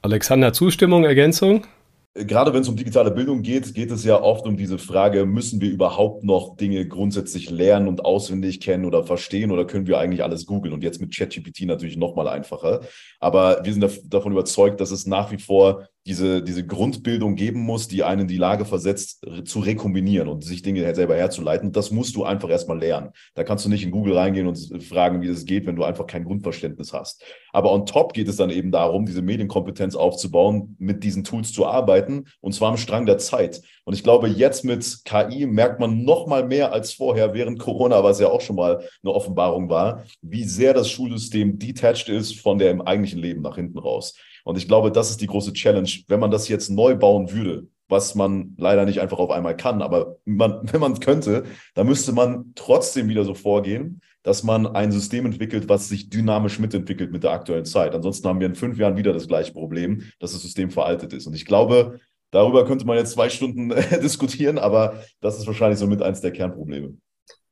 Alexander, 0.00 0.52
Zustimmung, 0.52 1.04
Ergänzung? 1.04 1.66
Gerade 2.14 2.52
wenn 2.52 2.60
es 2.60 2.68
um 2.68 2.76
digitale 2.76 3.10
Bildung 3.10 3.40
geht, 3.40 3.72
geht 3.72 3.90
es 3.90 4.04
ja 4.04 4.20
oft 4.20 4.44
um 4.44 4.58
diese 4.58 4.76
Frage, 4.78 5.24
müssen 5.24 5.62
wir 5.62 5.70
überhaupt 5.70 6.24
noch 6.24 6.56
Dinge 6.58 6.86
grundsätzlich 6.86 7.48
lernen 7.48 7.88
und 7.88 8.04
auswendig 8.04 8.60
kennen 8.60 8.84
oder 8.84 9.02
verstehen 9.04 9.50
oder 9.50 9.64
können 9.64 9.86
wir 9.86 9.98
eigentlich 9.98 10.22
alles 10.22 10.44
googeln? 10.44 10.74
Und 10.74 10.84
jetzt 10.84 11.00
mit 11.00 11.16
ChatGPT 11.16 11.62
natürlich 11.62 11.96
noch 11.96 12.14
mal 12.14 12.28
einfacher. 12.28 12.82
Aber 13.18 13.64
wir 13.64 13.72
sind 13.72 14.12
davon 14.12 14.32
überzeugt, 14.32 14.78
dass 14.82 14.90
es 14.90 15.06
nach 15.06 15.32
wie 15.32 15.38
vor 15.38 15.88
diese, 16.06 16.42
diese 16.42 16.66
Grundbildung 16.66 17.36
geben 17.36 17.60
muss, 17.60 17.86
die 17.86 18.02
einen 18.02 18.22
in 18.22 18.28
die 18.28 18.36
Lage 18.36 18.64
versetzt, 18.64 19.24
zu 19.44 19.60
rekombinieren 19.60 20.28
und 20.28 20.42
sich 20.42 20.62
Dinge 20.62 20.94
selber 20.94 21.14
herzuleiten. 21.16 21.70
Das 21.70 21.90
musst 21.92 22.16
du 22.16 22.24
einfach 22.24 22.50
erstmal 22.50 22.78
lernen. 22.78 23.10
Da 23.34 23.44
kannst 23.44 23.64
du 23.64 23.68
nicht 23.68 23.84
in 23.84 23.92
Google 23.92 24.16
reingehen 24.16 24.48
und 24.48 24.82
fragen, 24.82 25.20
wie 25.22 25.28
das 25.28 25.44
geht, 25.44 25.66
wenn 25.66 25.76
du 25.76 25.84
einfach 25.84 26.06
kein 26.06 26.24
Grundverständnis 26.24 26.92
hast. 26.92 27.22
Aber 27.52 27.72
on 27.72 27.86
top 27.86 28.14
geht 28.14 28.28
es 28.28 28.36
dann 28.36 28.50
eben 28.50 28.72
darum, 28.72 29.06
diese 29.06 29.22
Medienkompetenz 29.22 29.94
aufzubauen, 29.94 30.76
mit 30.78 31.04
diesen 31.04 31.22
Tools 31.22 31.52
zu 31.52 31.66
arbeiten 31.66 32.24
und 32.40 32.52
zwar 32.52 32.70
am 32.70 32.76
Strang 32.76 33.06
der 33.06 33.18
Zeit. 33.18 33.62
Und 33.84 33.94
ich 33.94 34.02
glaube, 34.02 34.28
jetzt 34.28 34.64
mit 34.64 35.04
KI 35.04 35.46
merkt 35.46 35.78
man 35.78 36.04
noch 36.04 36.26
mal 36.26 36.46
mehr 36.46 36.72
als 36.72 36.92
vorher 36.92 37.34
während 37.34 37.58
Corona, 37.58 38.02
was 38.02 38.18
ja 38.18 38.28
auch 38.28 38.40
schon 38.40 38.56
mal 38.56 38.82
eine 39.02 39.12
Offenbarung 39.12 39.68
war, 39.68 40.04
wie 40.20 40.44
sehr 40.44 40.74
das 40.74 40.90
Schulsystem 40.90 41.58
detached 41.58 42.08
ist 42.08 42.40
von 42.40 42.58
dem 42.58 42.80
eigentlichen 42.80 43.20
Leben 43.20 43.42
nach 43.42 43.56
hinten 43.56 43.78
raus. 43.78 44.14
Und 44.44 44.58
ich 44.58 44.68
glaube, 44.68 44.92
das 44.92 45.10
ist 45.10 45.20
die 45.20 45.26
große 45.26 45.52
Challenge. 45.52 45.90
Wenn 46.08 46.20
man 46.20 46.30
das 46.30 46.48
jetzt 46.48 46.70
neu 46.70 46.96
bauen 46.96 47.32
würde, 47.32 47.66
was 47.88 48.14
man 48.14 48.54
leider 48.56 48.84
nicht 48.84 49.00
einfach 49.00 49.18
auf 49.18 49.30
einmal 49.30 49.56
kann, 49.56 49.82
aber 49.82 50.16
man, 50.24 50.60
wenn 50.72 50.80
man 50.80 50.98
könnte, 50.98 51.44
dann 51.74 51.86
müsste 51.86 52.12
man 52.12 52.52
trotzdem 52.54 53.08
wieder 53.08 53.24
so 53.24 53.34
vorgehen, 53.34 54.00
dass 54.22 54.42
man 54.42 54.66
ein 54.66 54.92
System 54.92 55.26
entwickelt, 55.26 55.68
was 55.68 55.88
sich 55.88 56.08
dynamisch 56.08 56.58
mitentwickelt 56.58 57.12
mit 57.12 57.24
der 57.24 57.32
aktuellen 57.32 57.64
Zeit. 57.64 57.94
Ansonsten 57.94 58.28
haben 58.28 58.40
wir 58.40 58.46
in 58.46 58.54
fünf 58.54 58.78
Jahren 58.78 58.96
wieder 58.96 59.12
das 59.12 59.28
gleiche 59.28 59.52
Problem, 59.52 60.02
dass 60.20 60.32
das 60.32 60.42
System 60.42 60.70
veraltet 60.70 61.12
ist. 61.12 61.26
Und 61.26 61.34
ich 61.34 61.44
glaube, 61.44 62.00
darüber 62.30 62.64
könnte 62.64 62.86
man 62.86 62.96
jetzt 62.96 63.12
zwei 63.12 63.28
Stunden 63.30 63.68
diskutieren, 64.02 64.58
aber 64.58 65.02
das 65.20 65.38
ist 65.38 65.46
wahrscheinlich 65.46 65.78
somit 65.78 66.02
eins 66.02 66.20
der 66.20 66.32
Kernprobleme. 66.32 66.94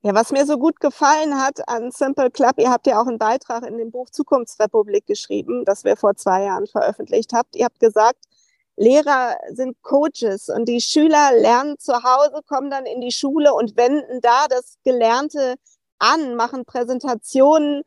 Ja, 0.03 0.15
was 0.15 0.33
mir 0.33 0.47
so 0.47 0.57
gut 0.57 0.81
gefallen 0.81 1.39
hat 1.39 1.69
an 1.69 1.91
Simple 1.91 2.31
Club, 2.31 2.55
ihr 2.57 2.71
habt 2.71 2.87
ja 2.87 3.03
auch 3.03 3.07
einen 3.07 3.19
Beitrag 3.19 3.67
in 3.67 3.77
dem 3.77 3.91
Buch 3.91 4.09
Zukunftsrepublik 4.09 5.07
geschrieben, 5.07 5.67
das 5.67 5.85
wir 5.85 5.95
vor 5.95 6.15
zwei 6.17 6.45
Jahren 6.45 6.67
veröffentlicht 6.67 7.35
habt. 7.35 7.55
Ihr 7.55 7.67
habt 7.67 7.81
gesagt, 7.81 8.25
Lehrer 8.77 9.37
sind 9.51 9.83
Coaches 9.83 10.49
und 10.49 10.67
die 10.71 10.81
Schüler 10.81 11.33
lernen 11.35 11.79
zu 11.79 11.93
Hause, 12.03 12.41
kommen 12.49 12.71
dann 12.71 12.87
in 12.87 13.03
die 13.03 13.13
Schule 13.13 13.53
und 13.53 13.77
wenden 13.77 14.23
da 14.23 14.47
das 14.49 14.79
Gelernte 14.85 15.57
an, 15.99 16.35
machen 16.35 16.65
Präsentationen, 16.65 17.83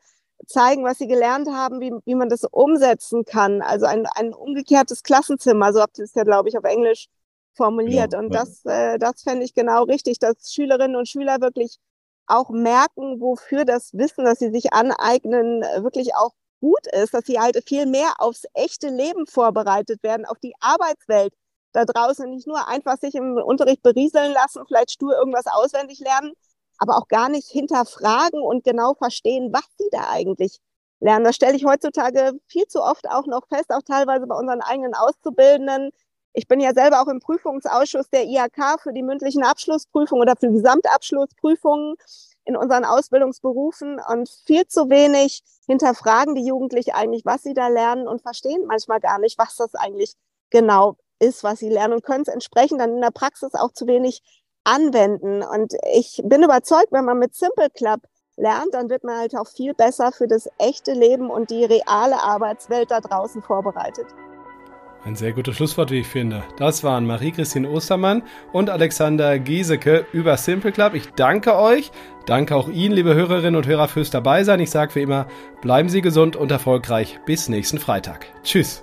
zeigen, 0.46 0.84
was 0.84 0.98
sie 0.98 1.08
gelernt 1.08 1.48
haben, 1.48 1.80
wie, 1.80 1.92
wie 2.04 2.14
man 2.14 2.28
das 2.28 2.44
umsetzen 2.44 3.24
kann. 3.24 3.60
Also 3.60 3.86
ein, 3.86 4.06
ein 4.14 4.32
umgekehrtes 4.32 5.02
Klassenzimmer, 5.02 5.72
so 5.72 5.80
habt 5.80 5.98
ihr 5.98 6.04
es 6.04 6.14
ja, 6.14 6.22
glaube 6.22 6.48
ich, 6.48 6.56
auf 6.56 6.64
Englisch 6.64 7.08
formuliert. 7.54 8.12
Ja, 8.12 8.20
und 8.20 8.32
das, 8.32 8.64
äh, 8.66 8.98
das 8.98 9.22
fände 9.22 9.44
ich 9.44 9.54
genau 9.54 9.82
richtig, 9.82 10.20
dass 10.20 10.52
Schülerinnen 10.52 10.94
und 10.96 11.08
Schüler 11.08 11.40
wirklich 11.40 11.78
auch 12.26 12.50
merken, 12.50 13.20
wofür 13.20 13.64
das 13.64 13.92
Wissen, 13.92 14.24
das 14.24 14.38
sie 14.38 14.50
sich 14.50 14.72
aneignen, 14.72 15.62
wirklich 15.82 16.14
auch 16.14 16.32
gut 16.60 16.86
ist, 16.92 17.12
dass 17.14 17.24
sie 17.26 17.38
halt 17.38 17.62
viel 17.66 17.86
mehr 17.86 18.14
aufs 18.18 18.44
echte 18.54 18.88
Leben 18.88 19.26
vorbereitet 19.26 20.02
werden, 20.02 20.24
auf 20.24 20.38
die 20.38 20.54
Arbeitswelt 20.60 21.34
da 21.72 21.84
draußen, 21.84 22.30
nicht 22.30 22.46
nur 22.46 22.68
einfach 22.68 22.98
sich 22.98 23.14
im 23.14 23.36
Unterricht 23.36 23.82
berieseln 23.82 24.32
lassen, 24.32 24.64
vielleicht 24.66 24.92
stur 24.92 25.14
irgendwas 25.14 25.46
auswendig 25.46 26.00
lernen, 26.00 26.32
aber 26.78 26.96
auch 26.96 27.08
gar 27.08 27.28
nicht 27.28 27.48
hinterfragen 27.48 28.40
und 28.40 28.64
genau 28.64 28.94
verstehen, 28.94 29.52
was 29.52 29.64
sie 29.78 29.88
da 29.90 30.08
eigentlich 30.10 30.60
lernen. 31.00 31.24
Das 31.24 31.36
stelle 31.36 31.56
ich 31.56 31.64
heutzutage 31.64 32.32
viel 32.46 32.66
zu 32.66 32.82
oft 32.82 33.08
auch 33.08 33.26
noch 33.26 33.46
fest, 33.48 33.70
auch 33.70 33.82
teilweise 33.82 34.26
bei 34.26 34.36
unseren 34.36 34.60
eigenen 34.60 34.94
Auszubildenden, 34.94 35.90
ich 36.34 36.48
bin 36.48 36.60
ja 36.60 36.74
selber 36.74 37.00
auch 37.00 37.06
im 37.06 37.20
Prüfungsausschuss 37.20 38.10
der 38.10 38.24
IHK 38.24 38.80
für 38.82 38.92
die 38.92 39.04
mündlichen 39.04 39.44
Abschlussprüfungen 39.44 40.22
oder 40.22 40.34
für 40.36 40.50
Gesamtabschlussprüfungen 40.50 41.94
in 42.44 42.56
unseren 42.56 42.84
Ausbildungsberufen 42.84 44.00
und 44.10 44.28
viel 44.44 44.66
zu 44.66 44.90
wenig 44.90 45.42
hinterfragen 45.66 46.34
die 46.34 46.44
Jugendlichen 46.44 46.90
eigentlich, 46.90 47.24
was 47.24 47.42
sie 47.42 47.54
da 47.54 47.68
lernen 47.68 48.08
und 48.08 48.20
verstehen 48.20 48.66
manchmal 48.66 49.00
gar 49.00 49.18
nicht, 49.18 49.38
was 49.38 49.56
das 49.56 49.74
eigentlich 49.74 50.14
genau 50.50 50.96
ist, 51.20 51.44
was 51.44 51.60
sie 51.60 51.70
lernen 51.70 51.94
und 51.94 52.04
können 52.04 52.22
es 52.22 52.28
entsprechend 52.28 52.80
dann 52.80 52.96
in 52.96 53.00
der 53.00 53.12
Praxis 53.12 53.54
auch 53.54 53.72
zu 53.72 53.86
wenig 53.86 54.20
anwenden. 54.64 55.42
Und 55.42 55.74
ich 55.94 56.20
bin 56.24 56.42
überzeugt, 56.42 56.90
wenn 56.90 57.04
man 57.04 57.18
mit 57.18 57.34
Simple 57.34 57.70
Club 57.70 58.00
lernt, 58.36 58.74
dann 58.74 58.90
wird 58.90 59.04
man 59.04 59.18
halt 59.18 59.36
auch 59.36 59.46
viel 59.46 59.72
besser 59.72 60.10
für 60.10 60.26
das 60.26 60.48
echte 60.58 60.92
Leben 60.92 61.30
und 61.30 61.50
die 61.50 61.64
reale 61.64 62.20
Arbeitswelt 62.20 62.90
da 62.90 63.00
draußen 63.00 63.42
vorbereitet. 63.42 64.06
Ein 65.04 65.16
sehr 65.16 65.32
gutes 65.32 65.56
Schlusswort, 65.56 65.90
wie 65.90 66.00
ich 66.00 66.06
finde. 66.06 66.44
Das 66.56 66.82
waren 66.82 67.06
Marie-Christine 67.06 67.68
Ostermann 67.68 68.22
und 68.52 68.70
Alexander 68.70 69.38
Giesecke 69.38 70.06
über 70.12 70.38
Simple 70.38 70.72
Club. 70.72 70.94
Ich 70.94 71.10
danke 71.10 71.58
euch. 71.58 71.90
Danke 72.24 72.56
auch 72.56 72.70
Ihnen, 72.70 72.94
liebe 72.94 73.14
Hörerinnen 73.14 73.56
und 73.56 73.66
Hörer, 73.66 73.88
fürs 73.88 74.08
Dabeisein. 74.10 74.60
Ich 74.60 74.70
sage 74.70 74.94
wie 74.94 75.02
immer, 75.02 75.26
bleiben 75.60 75.90
Sie 75.90 76.00
gesund 76.00 76.36
und 76.36 76.50
erfolgreich. 76.50 77.20
Bis 77.26 77.50
nächsten 77.50 77.78
Freitag. 77.78 78.24
Tschüss. 78.44 78.82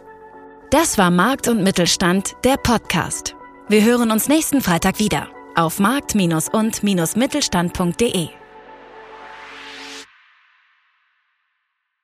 Das 0.69 0.99
war 0.99 1.09
Markt 1.09 1.47
und 1.47 1.63
Mittelstand, 1.63 2.35
der 2.43 2.57
Podcast. 2.57 3.35
Wir 3.67 3.83
hören 3.83 4.11
uns 4.11 4.27
nächsten 4.27 4.61
Freitag 4.61 4.99
wieder 4.99 5.27
auf 5.55 5.79
markt- 5.79 6.13
und-mittelstand.de. 6.15 8.40